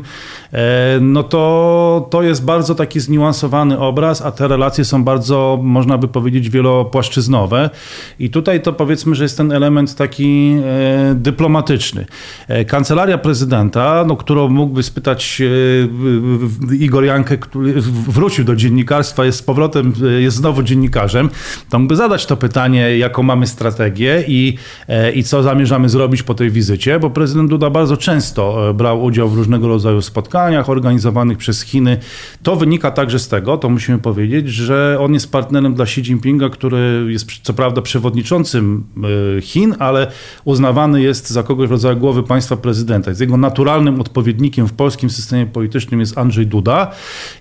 [0.54, 5.98] e, no to, to jest bardzo taki zniuansowany obraz, a te relacje są bardzo, można
[5.98, 7.70] by powiedzieć, wielopłaszczyznowe wielopłaszczyznowe
[8.20, 12.06] i tutaj to powiedzmy, że jest ten element taki e, dyplomatyczny.
[12.48, 15.42] E, kancelaria prezydenta, no, którą mógłby spytać
[16.72, 21.30] e, Igor Jankę, który wrócił do dziennikarstwa, jest z powrotem, jest znowu dziennikarzem,
[21.70, 24.58] to mógłby zadać to pytanie, jaką mamy strategię i,
[25.16, 29.36] i co zamierzamy zrobić po tej wizycie, bo prezydent Duda bardzo często brał udział w
[29.36, 31.98] różnego rodzaju spotkaniach organizowanych przez Chiny.
[32.44, 36.50] To wynika także z tego, to musimy powiedzieć, że on jest partnerem dla Xi Jinpinga,
[36.50, 38.84] który jest co prawda przewodniczącym
[39.42, 40.08] Chin, ale
[40.46, 43.12] uznawany jest za kogoś w rodzaju głowy państwa prezydenta.
[43.12, 46.92] Jest jego naturalnym odpowiednikiem w polskim systemie politycznym jest Andrzej Duda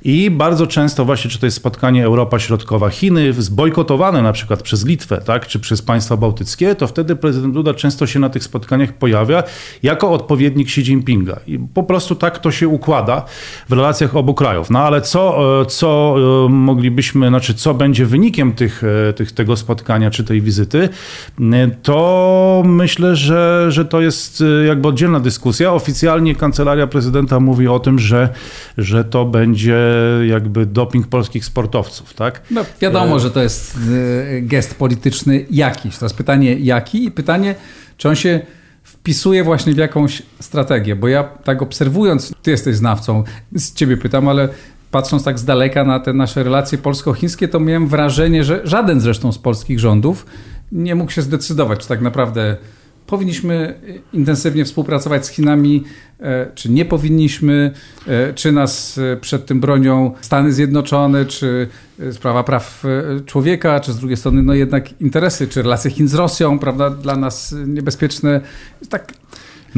[0.05, 4.87] i bardzo często właśnie, czy to jest spotkanie Europa Środkowa, Chiny, zbojkotowane na przykład przez
[4.87, 8.93] Litwę, tak, czy przez państwa bałtyckie, to wtedy prezydent Duda często się na tych spotkaniach
[8.93, 9.43] pojawia
[9.83, 11.41] jako odpowiednik Xi Jinpinga.
[11.47, 13.25] I po prostu tak to się układa
[13.69, 14.71] w relacjach obu krajów.
[14.71, 16.15] No ale co, e, co
[16.47, 20.89] e, moglibyśmy, znaczy co będzie wynikiem tych, e, tych, tego spotkania czy tej wizyty,
[21.83, 25.73] to myślę, że, że to jest jakby oddzielna dyskusja.
[25.73, 28.29] Oficjalnie kancelaria prezydenta mówi o tym, że,
[28.79, 29.79] że to będzie
[30.29, 32.43] jakby doping polskich sportowców, tak?
[32.51, 33.79] No wiadomo, że to jest
[34.41, 35.97] gest polityczny jakiś.
[35.97, 37.55] Teraz pytanie jaki i pytanie,
[37.97, 38.41] czy on się
[38.83, 44.29] wpisuje właśnie w jakąś strategię, bo ja tak obserwując, ty jesteś znawcą, z ciebie pytam,
[44.29, 44.49] ale
[44.91, 49.33] patrząc tak z daleka na te nasze relacje polsko-chińskie, to miałem wrażenie, że żaden zresztą
[49.33, 50.27] z polskich rządów
[50.73, 52.57] nie mógł się zdecydować, czy tak naprawdę
[53.09, 53.81] powinniśmy
[54.13, 55.85] intensywnie współpracować z Chinami,
[56.21, 57.73] e, czy nie powinniśmy,
[58.07, 61.69] e, czy nas e, przed tym bronią Stany Zjednoczone, czy
[62.13, 62.85] sprawa praw
[63.27, 67.17] człowieka, czy z drugiej strony no jednak interesy, czy relacje Chin z Rosją, prawda, dla
[67.17, 68.41] nas niebezpieczne.
[68.89, 69.13] Tak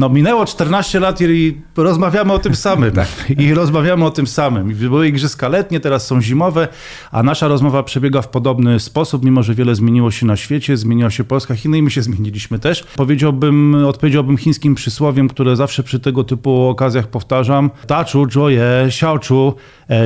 [0.01, 2.91] no minęło 14 lat i rozmawiamy o tym samym.
[3.01, 3.07] tak.
[3.37, 4.73] I rozmawiamy o tym samym.
[4.73, 6.67] Były igrzyska letnie, teraz są zimowe,
[7.11, 11.09] a nasza rozmowa przebiega w podobny sposób, mimo że wiele zmieniło się na świecie, zmieniła
[11.09, 12.83] się Polska, Chiny i my się zmieniliśmy też.
[12.95, 17.69] Powiedziałbym, odpowiedziałbym chińskim przysłowiem, które zawsze przy tego typu okazjach powtarzam.
[17.87, 19.53] Tachu, zhuoye, xiaochu,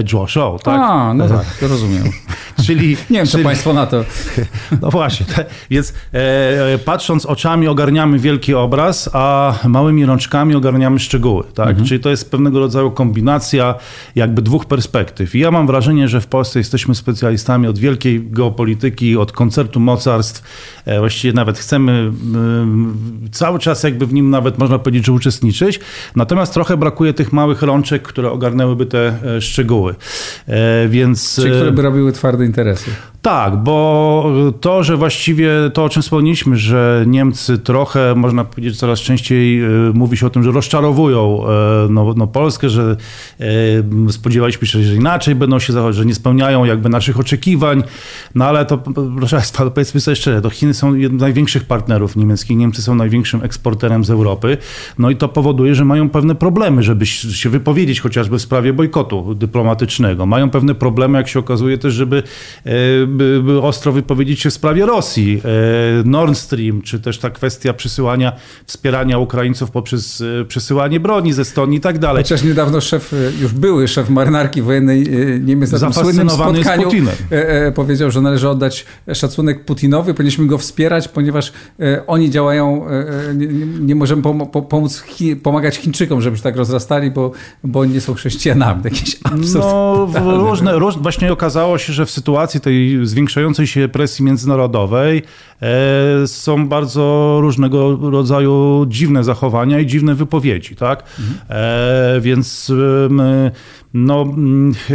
[0.07, 0.59] zhuo shou.
[0.59, 0.81] Tak?
[0.81, 2.03] A, no tak, to rozumiem.
[2.65, 4.03] czyli, Nie wiem, co państwo na to.
[4.81, 5.25] No właśnie.
[5.69, 9.53] Więc e, patrząc oczami ogarniamy wielki obraz, a
[9.85, 11.43] małymi rączkami ogarniamy szczegóły.
[11.53, 11.69] Tak?
[11.69, 11.87] Mhm.
[11.87, 13.75] Czyli to jest pewnego rodzaju kombinacja
[14.15, 15.35] jakby dwóch perspektyw.
[15.35, 20.43] I ja mam wrażenie, że w Polsce jesteśmy specjalistami od wielkiej geopolityki, od koncertu mocarstw.
[20.85, 22.11] E, właściwie nawet chcemy
[23.31, 25.79] cały czas jakby w nim nawet można powiedzieć, że uczestniczyć.
[26.15, 29.95] Natomiast trochę brakuje tych małych rączek, które ogarnęłyby te e, szczegóły.
[30.47, 31.35] E, więc...
[31.35, 32.91] Czyli które by robiły twarde interesy.
[33.21, 34.31] Tak, bo
[34.61, 39.61] to, że właściwie to, o czym wspomnieliśmy, że Niemcy trochę, można powiedzieć, coraz częściej
[39.93, 42.95] mówi się o tym, że rozczarowują e, no, no Polskę, że
[43.39, 47.83] e, spodziewaliśmy się, że inaczej będą się zachować, że nie spełniają jakby naszych oczekiwań.
[48.35, 48.77] No ale to,
[49.17, 52.95] proszę Państwa, powiedzmy sobie szczerze, to Chiny są jednym z największych partnerów niemieckich, Niemcy są
[52.95, 54.57] największym eksporterem z Europy.
[54.99, 59.35] No i to powoduje, że mają pewne problemy, żeby się wypowiedzieć chociażby w sprawie bojkotu
[59.35, 60.25] dyplomatycznego.
[60.25, 62.23] Mają pewne problemy, jak się okazuje też, żeby
[63.61, 65.41] ostro wypowiedzieć się w sprawie Rosji.
[65.45, 68.31] E, Nord Stream, czy też ta kwestia przysyłania,
[68.65, 72.23] wspierania Ukraińców poprzez e, przesyłanie broni ze Estonii i tak dalej.
[72.23, 75.05] Chociaż niedawno szef, e, już były szef marynarki wojennej
[75.41, 76.89] Niemiec na tym słynnym spotkaniu
[77.75, 81.53] powiedział, że należy oddać szacunek Putinowi, powinniśmy go wspierać, ponieważ
[82.07, 82.85] oni działają,
[83.35, 84.21] nie, nie możemy
[84.69, 85.03] pomóc,
[85.43, 87.31] pomagać Chińczykom, żeby się tak rozrastali, bo,
[87.63, 88.81] bo oni nie są chrześcijanami.
[88.91, 89.65] Jakiś absurd.
[89.65, 90.07] No,
[90.47, 95.23] różne, róż, właśnie okazało się, że w sytuacji tej zwiększającej się presji międzynarodowej e,
[96.27, 101.03] są bardzo różnego rodzaju dziwne zachowania i dziwne wypowiedzi, tak?
[101.19, 101.37] Mhm.
[101.49, 102.71] E, więc
[103.93, 104.21] no...
[104.21, 104.93] Mm, e,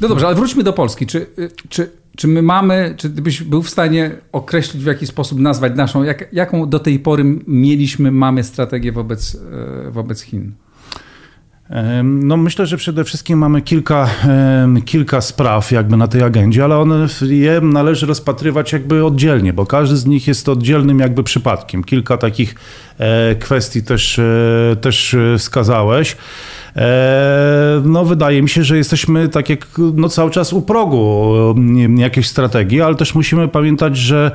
[0.00, 1.06] no dobrze, ale wróćmy do Polski.
[1.06, 1.26] Czy,
[1.68, 6.02] czy, czy my mamy, czy byś był w stanie określić w jaki sposób nazwać naszą,
[6.02, 9.36] jak, jaką do tej pory mieliśmy, mamy strategię wobec,
[9.90, 10.52] wobec Chin?
[12.04, 14.10] No myślę, że przede wszystkim mamy kilka,
[14.84, 19.96] kilka spraw jakby na tej agendzie, ale one je należy rozpatrywać jakby oddzielnie, bo każdy
[19.96, 21.84] z nich jest oddzielnym jakby przypadkiem.
[21.84, 22.54] Kilka takich
[22.98, 26.16] e, kwestii też, e, też wskazałeś.
[26.76, 31.34] E, no wydaje mi się, że jesteśmy tak jak no, cały czas u progu
[31.96, 34.30] jakiejś strategii, ale też musimy pamiętać, że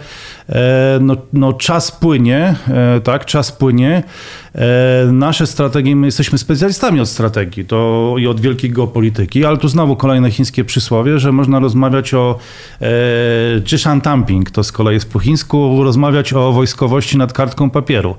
[1.02, 2.56] no, no czas płynie,
[3.04, 4.04] tak, czas płynie.
[5.12, 9.96] Nasze strategie, my jesteśmy specjalistami od strategii to i od wielkiej geopolityki, ale tu znowu
[9.96, 12.40] kolejne chińskie przysłowie, że można rozmawiać o
[12.82, 18.16] e, tamping, to z kolei jest po chińsku, rozmawiać o wojskowości nad kartką papieru.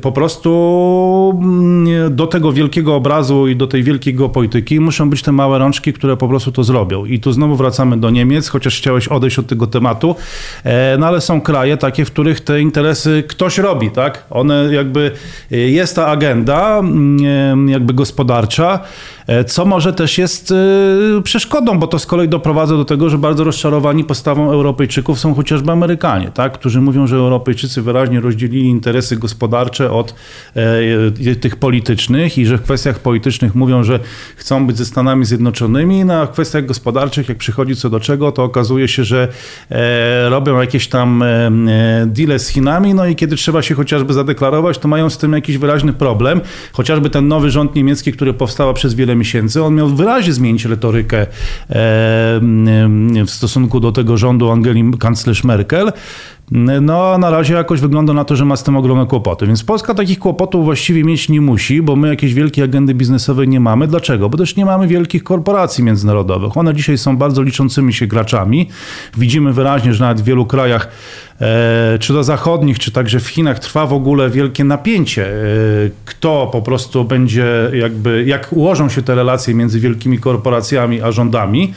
[0.00, 5.32] Po prostu mm, do tego wielkiego obrazu i do tej wielkiej geopolityki muszą być te
[5.32, 7.04] małe rączki, które po prostu to zrobią.
[7.04, 10.16] I tu znowu wracamy do Niemiec, chociaż chciałeś odejść od tego tematu,
[10.64, 14.24] e, no ale są kraje takie, w których te interesy ktoś robi, tak?
[14.48, 15.10] One jakby,
[15.52, 20.52] e, jest ta agenda mm, jakby gospodarcza, E, co może też jest
[21.18, 25.34] e, przeszkodą, bo to z kolei doprowadza do tego, że bardzo rozczarowani postawą Europejczyków są
[25.34, 26.52] chociażby Amerykanie, tak?
[26.52, 30.14] którzy mówią, że Europejczycy wyraźnie rozdzielili interesy gospodarcze od
[30.56, 34.00] e, tych politycznych i że w kwestiach politycznych mówią, że
[34.36, 38.32] chcą być ze Stanami Zjednoczonymi, no a w kwestiach gospodarczych, jak przychodzi co do czego,
[38.32, 39.28] to okazuje się, że
[40.28, 41.24] robią jakieś tam
[42.06, 45.58] deale z Chinami, no i kiedy trzeba się chociażby zadeklarować, to mają z tym jakiś
[45.58, 46.40] wyraźny problem.
[46.72, 51.26] Chociażby ten nowy rząd niemiecki, który powstał przez wiele miesięcy, on miał wyraźnie zmienić retorykę
[53.26, 55.92] w stosunku do tego rządu Angeli kanclerz Merkel.
[56.50, 59.46] No na razie jakoś wygląda na to, że ma z tym ogromne kłopoty.
[59.46, 63.60] Więc Polska takich kłopotów właściwie mieć nie musi, bo my jakieś wielkie agendy biznesowe nie
[63.60, 63.86] mamy.
[63.86, 64.28] Dlaczego?
[64.28, 66.56] Bo też nie mamy wielkich korporacji międzynarodowych.
[66.56, 68.68] One dzisiaj są bardzo liczącymi się graczami.
[69.16, 70.88] Widzimy wyraźnie, że nawet w wielu krajach
[71.40, 75.26] e, czy to zachodnich, czy także w Chinach trwa w ogóle wielkie napięcie.
[75.26, 75.34] E,
[76.04, 81.74] kto po prostu będzie jakby, jak ułożą się te relacje między wielkimi korporacjami a rządami.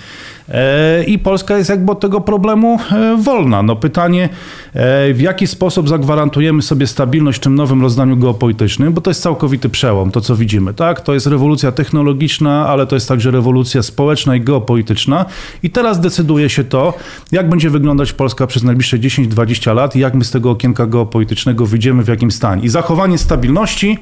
[0.52, 3.64] E, i Polska jest jakby od tego problemu e, wolna.
[3.64, 4.30] No pytanie,
[4.74, 9.22] e, w jaki sposób zagwarantujemy sobie stabilność w tym nowym rozdaniu geopolitycznym, bo to jest
[9.22, 11.02] całkowity przełom, to co widzimy, tak?
[11.02, 15.26] To jest rewolucja technologiczna, ale to jest także rewolucja społeczna i geopolityczna
[15.64, 16.94] i teraz decyduje się to,
[17.32, 21.66] jak będzie wyglądać Polska przez najbliższe 10-20 lat i jak my z tego okienka geopolitycznego
[21.66, 22.64] wyjdziemy w jakim stanie.
[22.64, 23.98] I zachowanie stabilności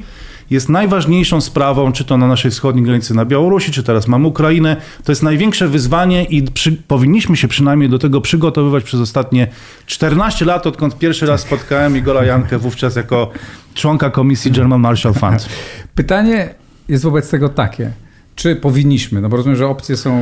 [0.50, 4.78] jest najważniejszą sprawą, czy to na naszej wschodniej granicy na Białorusi, czy teraz mamy Ukrainę.
[5.04, 9.48] To jest największe wyzwanie i przy, powinniśmy się przynajmniej do tego przygotowywać przez ostatnie
[9.86, 13.32] 14 lat, odkąd pierwszy raz spotkałem Igora Jankę, wówczas jako
[13.74, 15.50] członka komisji German Marshall Fund.
[15.96, 16.50] Pytanie
[16.90, 17.92] jest wobec tego takie
[18.40, 19.22] czy powinniśmy?
[19.22, 20.22] No bo rozumiem, że opcje są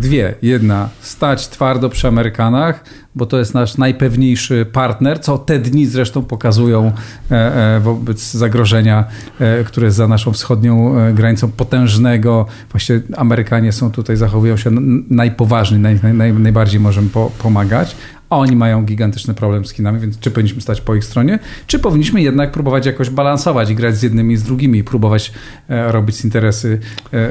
[0.00, 0.34] dwie.
[0.42, 6.22] Jedna, stać twardo przy Amerykanach, bo to jest nasz najpewniejszy partner, co te dni zresztą
[6.24, 6.92] pokazują
[7.30, 9.04] e, e, wobec zagrożenia,
[9.40, 12.46] e, które jest za naszą wschodnią granicą potężnego.
[12.70, 14.70] Właściwie Amerykanie są tutaj, zachowują się
[15.10, 17.96] najpoważniej, naj, naj, najbardziej możemy po, pomagać
[18.30, 22.22] oni mają gigantyczny problem z Chinami, więc czy powinniśmy stać po ich stronie, czy powinniśmy
[22.22, 25.32] jednak próbować jakoś balansować i grać z jednymi i z drugimi, próbować
[25.68, 26.78] e, robić interesy
[27.12, 27.30] e, e,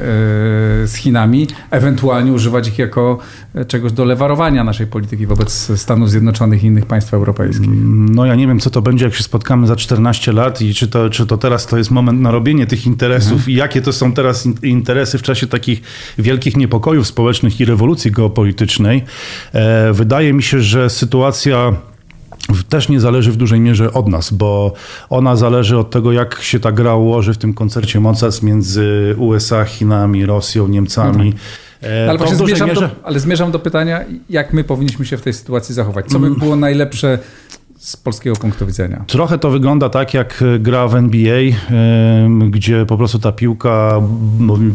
[0.86, 3.18] z Chinami, ewentualnie używać ich jako
[3.68, 7.68] czegoś do lewarowania naszej polityki wobec Stanów Zjednoczonych i innych państw europejskich.
[8.10, 10.88] No ja nie wiem, co to będzie, jak się spotkamy za 14 lat i czy
[10.88, 13.50] to, czy to teraz to jest moment na robienie tych interesów mhm.
[13.50, 15.82] i jakie to są teraz interesy w czasie takich
[16.18, 19.04] wielkich niepokojów społecznych i rewolucji geopolitycznej.
[19.92, 21.72] Wydaje mi się, że sytuacja
[22.68, 24.72] też nie zależy w dużej mierze od nas, bo
[25.10, 29.64] ona zależy od tego, jak się ta gra ułoży w tym koncercie mocarstw między USA,
[29.64, 31.34] Chinami, Rosją, Niemcami.
[31.82, 32.80] No ale, właśnie zmierzam mierze...
[32.80, 36.06] do, ale zmierzam do pytania, jak my powinniśmy się w tej sytuacji zachować.
[36.06, 36.38] Co by mm.
[36.38, 37.18] było najlepsze
[37.78, 39.04] z polskiego punktu widzenia.
[39.06, 41.40] Trochę to wygląda tak, jak gra w NBA,
[42.48, 44.00] gdzie po prostu ta piłka,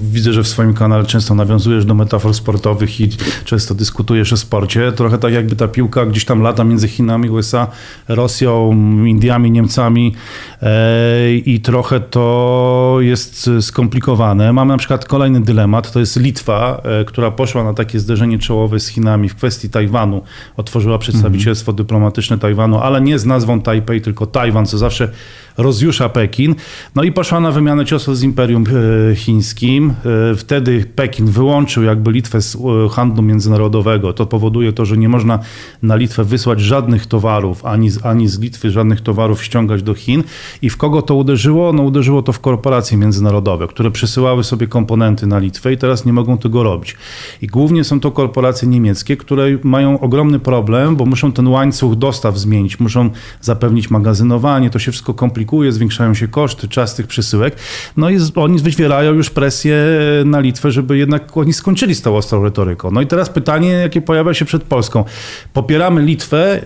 [0.01, 3.09] widzę, że w swoim kanale często nawiązujesz do metafor sportowych i
[3.45, 4.91] często dyskutujesz o sporcie.
[4.91, 7.67] Trochę tak, jakby ta piłka gdzieś tam lata między Chinami, USA,
[8.07, 8.71] Rosją,
[9.05, 10.15] Indiami, Niemcami
[10.61, 14.53] e, i trochę to jest skomplikowane.
[14.53, 18.79] Mamy na przykład kolejny dylemat, to jest Litwa, e, która poszła na takie zderzenie czołowe
[18.79, 20.21] z Chinami w kwestii Tajwanu.
[20.57, 21.85] Otworzyła przedstawicielstwo mhm.
[21.85, 25.11] dyplomatyczne Tajwanu, ale nie z nazwą Tajpej, tylko Tajwan, co zawsze
[25.57, 26.55] rozjusza Pekin.
[26.95, 28.63] No i poszła na wymianę ciosów z Imperium
[29.11, 29.93] e, Chińskim.
[30.31, 34.13] E, wtedy Pekin wyłączył jakby Litwę z e, handlu międzynarodowego.
[34.13, 35.39] To powoduje to, że nie można
[35.81, 40.23] na Litwę wysłać żadnych towarów, ani z, ani z Litwy żadnych towarów ściągać do Chin.
[40.61, 41.73] I w kogo to uderzyło?
[41.73, 46.13] No uderzyło to w korporacje międzynarodowe, które przesyłały sobie komponenty na Litwę i teraz nie
[46.13, 46.95] mogą tego robić.
[47.41, 52.37] I głównie są to korporacje niemieckie, które mają ogromny problem, bo muszą ten łańcuch dostaw
[52.37, 53.09] zmienić muszą
[53.41, 57.55] zapewnić magazynowanie, to się wszystko komplikuje, zwiększają się koszty, czas tych przesyłek.
[57.97, 59.77] No i oni wywierają już presję
[60.25, 62.91] na Litwę, żeby jednak oni skończyli z tą ostrą retoryką.
[62.91, 65.05] No i teraz pytanie, jakie pojawia się przed Polską.
[65.53, 66.61] Popieramy Litwę,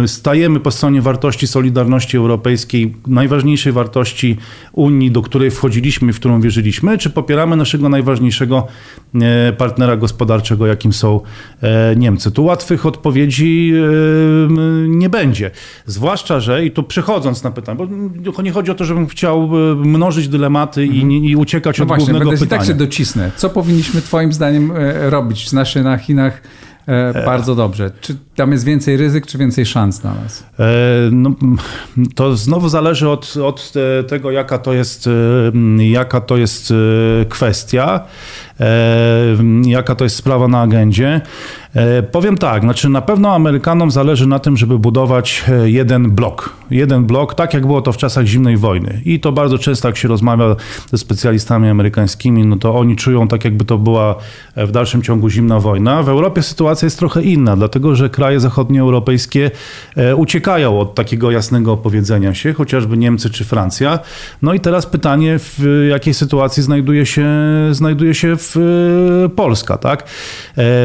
[0.00, 4.36] yy, stajemy po stronie wartości Solidarności Europejskiej, najważniejszej wartości
[4.72, 8.66] Unii, do której wchodziliśmy, w którą wierzyliśmy, czy popieramy naszego najważniejszego
[9.14, 11.20] e, partnera gospodarczego, jakim są
[11.62, 12.30] e, Niemcy?
[12.30, 13.72] Tu łatwych odpowiedzi
[14.88, 15.50] nie będzie.
[15.86, 17.63] Zwłaszcza, że, i tu przechodząc na pytanie,
[18.34, 21.10] bo nie chodzi o to, żebym chciał mnożyć dylematy i, mhm.
[21.24, 22.60] i uciekać no od właśnie, głównego będę pytania.
[22.60, 23.30] tak się docisnę.
[23.36, 24.72] Co powinniśmy twoim zdaniem
[25.10, 25.48] robić?
[25.48, 26.42] Znaczy na Chinach
[26.86, 27.90] E, bardzo dobrze.
[28.00, 30.44] Czy tam jest więcej ryzyk, czy więcej szans na nas?
[30.58, 30.64] E,
[31.12, 31.34] no,
[32.14, 33.72] to znowu zależy od, od
[34.08, 36.72] tego, jaka to jest, e, jaka to jest
[37.28, 38.00] kwestia,
[39.64, 41.20] jaka to jest sprawa na agendzie.
[41.74, 46.52] E, powiem tak, znaczy na pewno Amerykanom zależy na tym, żeby budować e, jeden blok.
[46.70, 49.00] Jeden blok, tak jak było to w czasach zimnej wojny.
[49.04, 50.56] I to bardzo często, jak się rozmawia
[50.90, 54.16] ze specjalistami amerykańskimi, no to oni czują tak, jakby to była
[54.54, 56.02] e, w dalszym ciągu zimna wojna.
[56.02, 59.50] W Europie sytuacja jest trochę inna, dlatego że kraje zachodnioeuropejskie
[60.16, 63.98] uciekają od takiego jasnego opowiedzenia się, chociażby Niemcy czy Francja.
[64.42, 67.28] No i teraz pytanie, w jakiej sytuacji znajduje się,
[67.70, 68.56] znajduje się w
[69.36, 70.04] Polska, tak?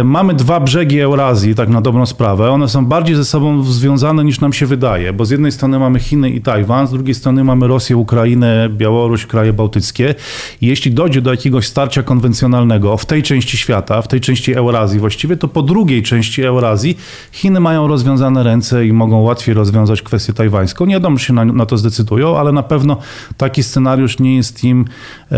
[0.03, 4.23] Mamy dwa brzegi brzegi Eurazji, tak na dobrą sprawę, one są bardziej ze sobą związane
[4.23, 7.43] niż nam się wydaje, bo z jednej strony mamy Chiny i Tajwan, z drugiej strony
[7.43, 10.15] mamy Rosję, Ukrainę, Białoruś, kraje bałtyckie.
[10.61, 14.99] I jeśli dojdzie do jakiegoś starcia konwencjonalnego w tej części świata, w tej części Eurazji
[14.99, 16.97] właściwie, to po drugiej części Eurazji
[17.31, 20.85] Chiny mają rozwiązane ręce i mogą łatwiej rozwiązać kwestię tajwańską.
[20.85, 22.97] Nie wiadomo, się na, na, to zdecydują, ale na pewno
[23.37, 24.85] taki scenariusz nie jest im,
[25.31, 25.37] e,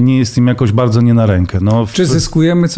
[0.00, 1.58] nie jest im jakoś bardzo nie na rękę.
[1.62, 1.92] No, w...
[1.92, 2.68] Czy zyskujemy,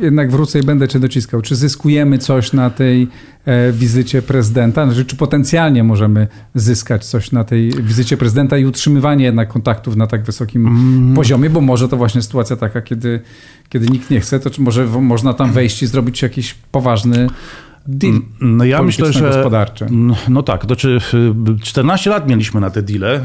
[0.00, 3.08] jednak wrócę i będę cię dociskał, czy zyskujemy coś na tej
[3.44, 4.86] e, wizycie prezydenta?
[4.86, 10.06] Znaczy, czy potencjalnie możemy zyskać coś na tej wizycie prezydenta i utrzymywanie jednak kontaktów na
[10.06, 11.14] tak wysokim mm.
[11.14, 13.20] poziomie, bo może to właśnie sytuacja taka, kiedy,
[13.68, 17.28] kiedy nikt nie chce, to czy może można tam wejść i zrobić jakiś poważny
[17.88, 19.86] deal no ja myślę, że gospodarczy.
[20.28, 20.98] No tak, to czy
[21.62, 23.20] 14 lat mieliśmy na te deale,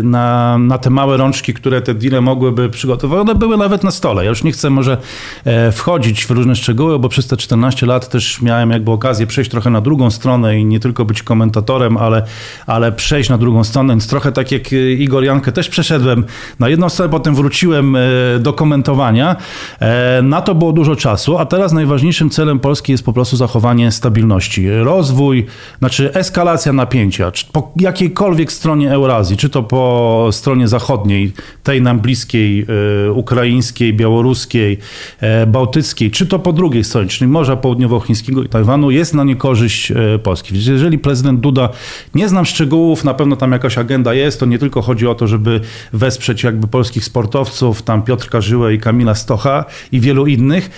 [0.00, 3.90] y, na, na te małe rączki, które te deale mogłyby przygotować, one były nawet na
[3.90, 4.24] stole.
[4.24, 4.98] Ja już nie chcę może
[5.44, 9.50] e, wchodzić w różne szczegóły, bo przez te 14 lat też miałem jakby okazję przejść
[9.50, 12.22] trochę na drugą stronę i nie tylko być komentatorem, ale,
[12.66, 16.24] ale przejść na drugą stronę, więc trochę tak jak Igor Jankę też przeszedłem
[16.58, 18.00] na jedną stronę, potem wróciłem e,
[18.40, 19.36] do komentowania.
[19.80, 23.75] E, na to było dużo czasu, a teraz najważniejszym celem Polski jest po prostu zachowanie
[23.90, 24.70] stabilności.
[24.70, 25.46] Rozwój,
[25.78, 32.00] znaczy eskalacja napięcia, czy po jakiejkolwiek stronie Eurazji, czy to po stronie zachodniej, tej nam
[32.00, 32.66] bliskiej,
[33.08, 34.78] y, ukraińskiej, białoruskiej,
[35.42, 39.90] y, bałtyckiej, czy to po drugiej stronie, czyli Morza Południowochińskiego i Tajwanu, jest na niekorzyść
[39.90, 40.54] y, Polski.
[40.54, 41.68] Więc jeżeli prezydent Duda,
[42.14, 45.26] nie znam szczegółów, na pewno tam jakaś agenda jest, to nie tylko chodzi o to,
[45.26, 45.60] żeby
[45.92, 50.70] wesprzeć jakby polskich sportowców, tam Piotrka Żyłę i Kamila Stocha i wielu innych,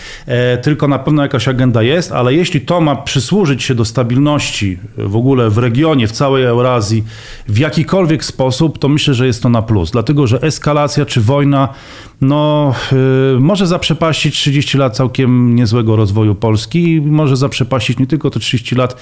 [0.63, 5.17] tylko na pewno jakaś agenda jest, ale jeśli to ma przysłużyć się do stabilności w
[5.17, 7.05] ogóle w regionie, w całej Eurazji
[7.49, 9.91] w jakikolwiek sposób, to myślę, że jest to na plus.
[9.91, 11.69] Dlatego, że eskalacja czy wojna
[12.21, 12.75] no,
[13.33, 18.41] yy, może zaprzepaścić 30 lat całkiem niezłego rozwoju Polski i może zaprzepaścić nie tylko te
[18.41, 18.97] 30 lat,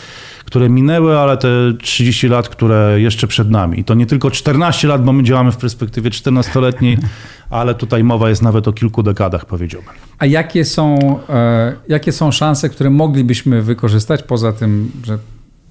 [0.45, 1.49] które minęły, ale te
[1.83, 3.81] 30 lat, które jeszcze przed nami.
[3.81, 6.99] I to nie tylko 14 lat, bo my działamy w perspektywie 14-letniej,
[7.51, 9.91] ale tutaj mowa jest nawet o kilku dekadach, powiedziałbym.
[10.19, 15.19] A jakie są, e, jakie są szanse, które moglibyśmy wykorzystać, poza tym, że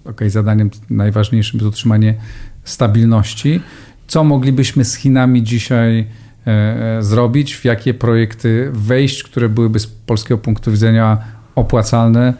[0.05, 2.15] okay, zadaniem najważniejszym jest utrzymanie
[2.63, 3.61] stabilności,
[4.07, 5.99] co moglibyśmy z Chinami dzisiaj
[6.47, 6.51] e,
[6.97, 11.17] e, zrobić, w jakie projekty wejść, które byłyby z polskiego punktu widzenia
[11.55, 12.33] opłacalne,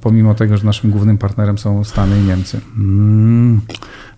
[0.00, 2.60] pomimo tego, że naszym głównym partnerem są Stany i Niemcy?
[2.76, 3.60] Mm.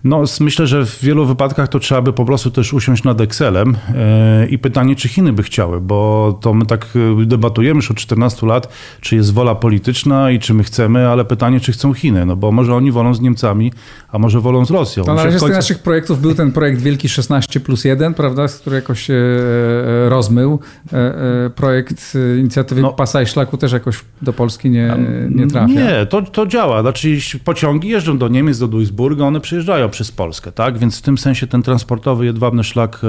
[0.04, 3.76] No, myślę, że w wielu wypadkach to trzeba by po prostu też usiąść nad Excelem
[3.94, 6.86] e, i pytanie, czy Chiny by chciały, bo to my tak
[7.20, 8.68] e, debatujemy już od 14 lat,
[9.00, 12.52] czy jest wola polityczna i czy my chcemy, ale pytanie, czy chcą Chiny, no bo
[12.52, 13.72] może oni wolą z Niemcami,
[14.12, 15.04] a może wolą z Rosją.
[15.04, 18.48] To na razie z tych naszych projektów był ten projekt Wielki 16 plus 1, prawda,
[18.48, 20.58] który jakoś się e, rozmył.
[21.54, 24.96] Projekt inicjatywy no, Pasa i Szlaku też jakoś do Polski nie,
[25.30, 25.74] nie trafia.
[25.74, 26.82] Nie, to, to działa.
[26.82, 30.78] Znaczy pociągi jeżdżą do Niemiec, do Duisburga, one przyjeżdżają przez Polskę, tak?
[30.78, 33.00] Więc w tym sensie ten transportowy jedwabny szlak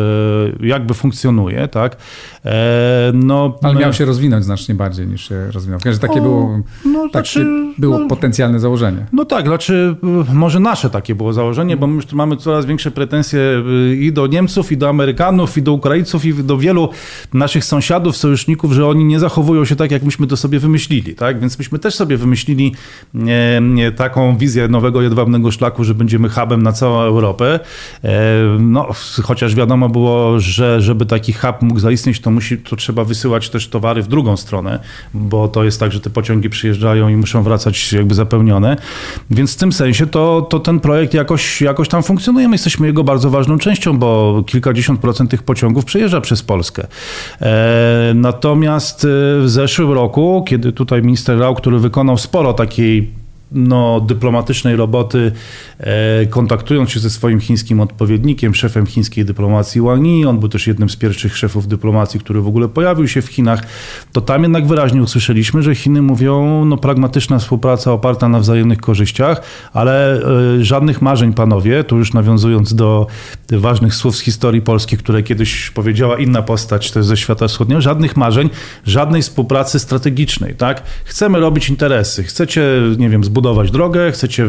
[0.62, 1.98] e, jakby funkcjonuje, tak?
[2.46, 5.80] E, no, Ale miał się rozwinąć znacznie bardziej niż się rozwinął.
[5.86, 7.46] Że takie o, było, no, tak znaczy,
[7.78, 9.06] było no, potencjalne założenie.
[9.14, 9.96] No tak, znaczy
[10.34, 14.28] może nasze takie było założenie, bo my już mamy coraz większe pretensje e, i do
[14.28, 16.90] Niemców, i do Amerykanów, i do Ukraińców, i do wielu
[17.34, 21.40] naszych sąsiadów, sojuszników, że oni nie zachowują się tak, jak myśmy to sobie wymyślili, tak?
[21.40, 22.74] Więc myśmy też sobie sobie wymyślili
[23.96, 27.60] taką wizję nowego jedwabnego szlaku, że będziemy hubem na całą Europę.
[28.60, 28.88] No,
[29.24, 33.68] chociaż wiadomo było, że żeby taki hub mógł zaistnieć, to, musi, to trzeba wysyłać też
[33.68, 34.80] towary w drugą stronę,
[35.14, 38.78] bo to jest tak, że te pociągi przyjeżdżają i muszą wracać jakby zapełnione.
[39.32, 42.48] Więc w tym sensie to, to ten projekt jakoś, jakoś tam funkcjonuje.
[42.48, 46.88] My jesteśmy jego bardzo ważną częścią, bo kilkadziesiąt procent tych pociągów przejeżdża przez Polskę.
[47.42, 49.08] E, natomiast e,
[49.42, 53.23] w zeszłym roku, kiedy tutaj minister Rał, który wykonał sporo takiej
[53.54, 55.32] no, dyplomatycznej roboty,
[55.80, 60.68] e, kontaktując się ze swoim chińskim odpowiednikiem, szefem chińskiej dyplomacji Wang Yi, on był też
[60.68, 63.64] jednym z pierwszych szefów dyplomacji, który w ogóle pojawił się w Chinach,
[64.12, 69.41] to tam jednak wyraźnie usłyszeliśmy, że Chiny mówią, no pragmatyczna współpraca oparta na wzajemnych korzyściach,
[69.74, 70.22] ale
[70.60, 73.08] e, żadnych marzeń, panowie, tu już nawiązując do
[73.51, 78.18] ważnych słów z historii polskiej, które kiedyś powiedziała inna postać też ze świata wschodniego, żadnych
[78.18, 78.49] marzeń,
[78.86, 80.84] żadnej współpracy strategicznej, tak?
[81.06, 82.62] Chcemy robić interesy, chcecie,
[82.97, 84.48] nie wiem, zbudować zbudować drogę, chcecie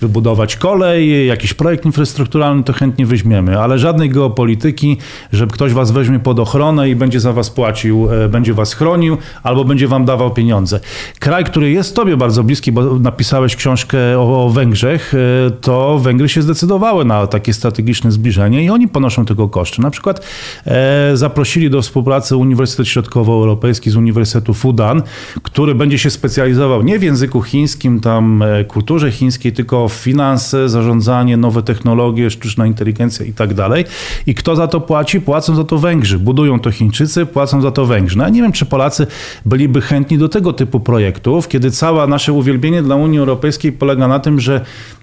[0.00, 4.96] wybudować kolej, jakiś projekt infrastrukturalny, to chętnie weźmiemy, ale żadnej geopolityki,
[5.32, 9.16] że ktoś was weźmie pod ochronę i będzie za was płacił, e, będzie was chronił
[9.42, 10.80] albo będzie wam dawał pieniądze.
[11.18, 16.28] Kraj, który jest tobie bardzo bliski, bo napisałeś książkę o, o Węgrzech, e, to Węgry
[16.28, 19.82] się zdecydowały na takie strategiczne zbliżenie i oni ponoszą tego koszty.
[19.82, 20.26] Na przykład
[20.66, 25.02] e, zaprosili do współpracy Uniwersytet Środkowoeuropejski z Uniwersytetu Fudan,
[25.42, 31.36] który będzie się specjalizował nie w języku chińskim, tam e, kulturze chińskiej, tylko finanse, zarządzanie,
[31.36, 33.84] nowe technologie, sztuczna inteligencja i tak dalej.
[34.26, 35.20] I kto za to płaci?
[35.20, 36.18] Płacą za to Węgrzy.
[36.18, 38.18] Budują to Chińczycy, płacą za to Węgrzy.
[38.18, 39.06] No ja nie wiem, czy Polacy
[39.46, 44.18] byliby chętni do tego typu projektów, kiedy całe nasze uwielbienie dla Unii Europejskiej polega na
[44.18, 44.60] tym, że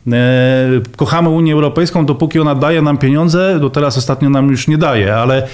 [0.07, 0.11] e,
[0.95, 5.15] kochamy Unię Europejską, dopóki ona daje nam pieniądze, do teraz ostatnio nam już nie daje,
[5.15, 5.47] ale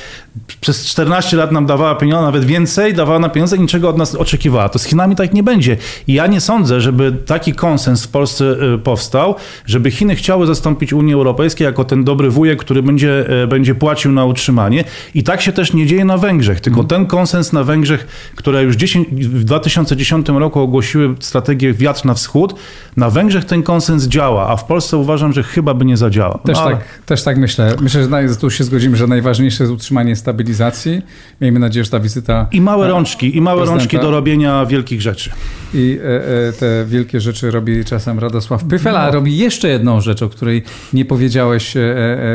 [0.62, 4.70] przez 14 lat nam dawała pieniądze, nawet więcej, dawała nam pieniądze niczego od nas oczekiwała.
[4.70, 5.78] To z Chinami tak nie będzie.
[6.08, 8.46] I ja nie sądzę, żeby taki konsens w Polsce
[8.76, 13.48] y, powstał, żeby Chiny chciały zastąpić Unię Europejską jako ten dobry wujek, który będzie, y,
[13.48, 14.84] będzie płacił na utrzymanie.
[15.16, 16.88] I tak się też nie dzieje na Węgrzech, tylko mm.
[16.88, 22.56] ten konsens na Węgrzech, które już 10, w 2010 roku ogłosiły strategię wiatr na wschód,
[22.98, 26.40] na Węgrzech ten konsens działa, a w Polsce uważam, że chyba by nie zadziałał.
[26.46, 26.76] Też, no, ale...
[26.76, 27.76] tak, też tak myślę.
[27.82, 31.02] Myślę, że tu się zgodzimy, że najważniejsze jest utrzymanie stabilizacji.
[31.42, 32.48] Miejmy nadzieję, że ta wizyta...
[32.52, 35.30] I małe rączki, i małe rączki do robienia wielkich rzeczy.
[35.74, 39.12] I e, e, te wielkie rzeczy robi czasem Radosław Pyfel, a no.
[39.12, 41.84] robi jeszcze jedną rzecz, o której nie powiedziałeś e,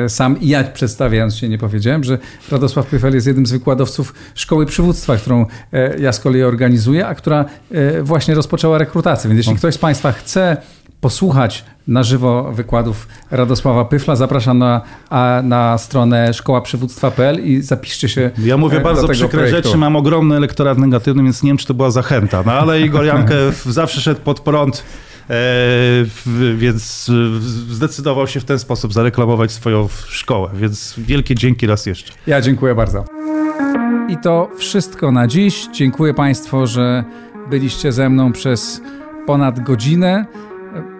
[0.09, 2.19] sam i ja przedstawiając się nie powiedziałem, że
[2.51, 5.47] Radosław Pyfel jest jednym z wykładowców Szkoły Przywództwa, którą
[5.99, 7.45] ja z kolei organizuję, a która
[8.03, 9.29] właśnie rozpoczęła rekrutację.
[9.29, 10.57] Więc jeśli ktoś z Państwa chce
[11.01, 14.17] posłuchać na żywo wykładów Radosława Pyfla.
[14.17, 14.81] Zapraszam na,
[15.43, 19.69] na stronę szkołaprzywództwa.pl i zapiszcie się Ja mówię bardzo przykre projektu.
[19.69, 22.43] rzeczy, mam ogromny elektorat negatywny, więc nie wiem, czy to była zachęta.
[22.47, 23.35] No ale Igor Jankę
[23.67, 24.83] zawsze szedł pod prąd.
[25.31, 25.35] E,
[26.57, 27.11] więc
[27.71, 32.13] zdecydował się w ten sposób zareklamować swoją szkołę, więc wielkie dzięki raz jeszcze.
[32.27, 33.05] Ja dziękuję bardzo.
[34.09, 35.67] I to wszystko na dziś.
[35.73, 37.05] Dziękuję Państwu, że
[37.51, 38.81] byliście ze mną przez
[39.27, 40.27] ponad godzinę.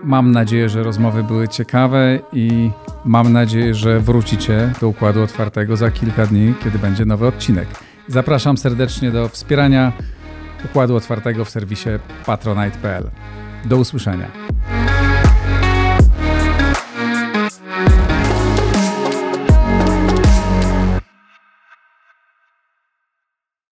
[0.05, 2.71] Mam nadzieję, że rozmowy były ciekawe i
[3.05, 7.69] mam nadzieję, że wrócicie do Układu Otwartego za kilka dni, kiedy będzie nowy odcinek.
[8.09, 9.93] Zapraszam serdecznie do wspierania
[10.65, 11.89] Układu Otwartego w serwisie
[12.27, 13.11] patronite.pl.
[13.65, 14.29] Do usłyszenia.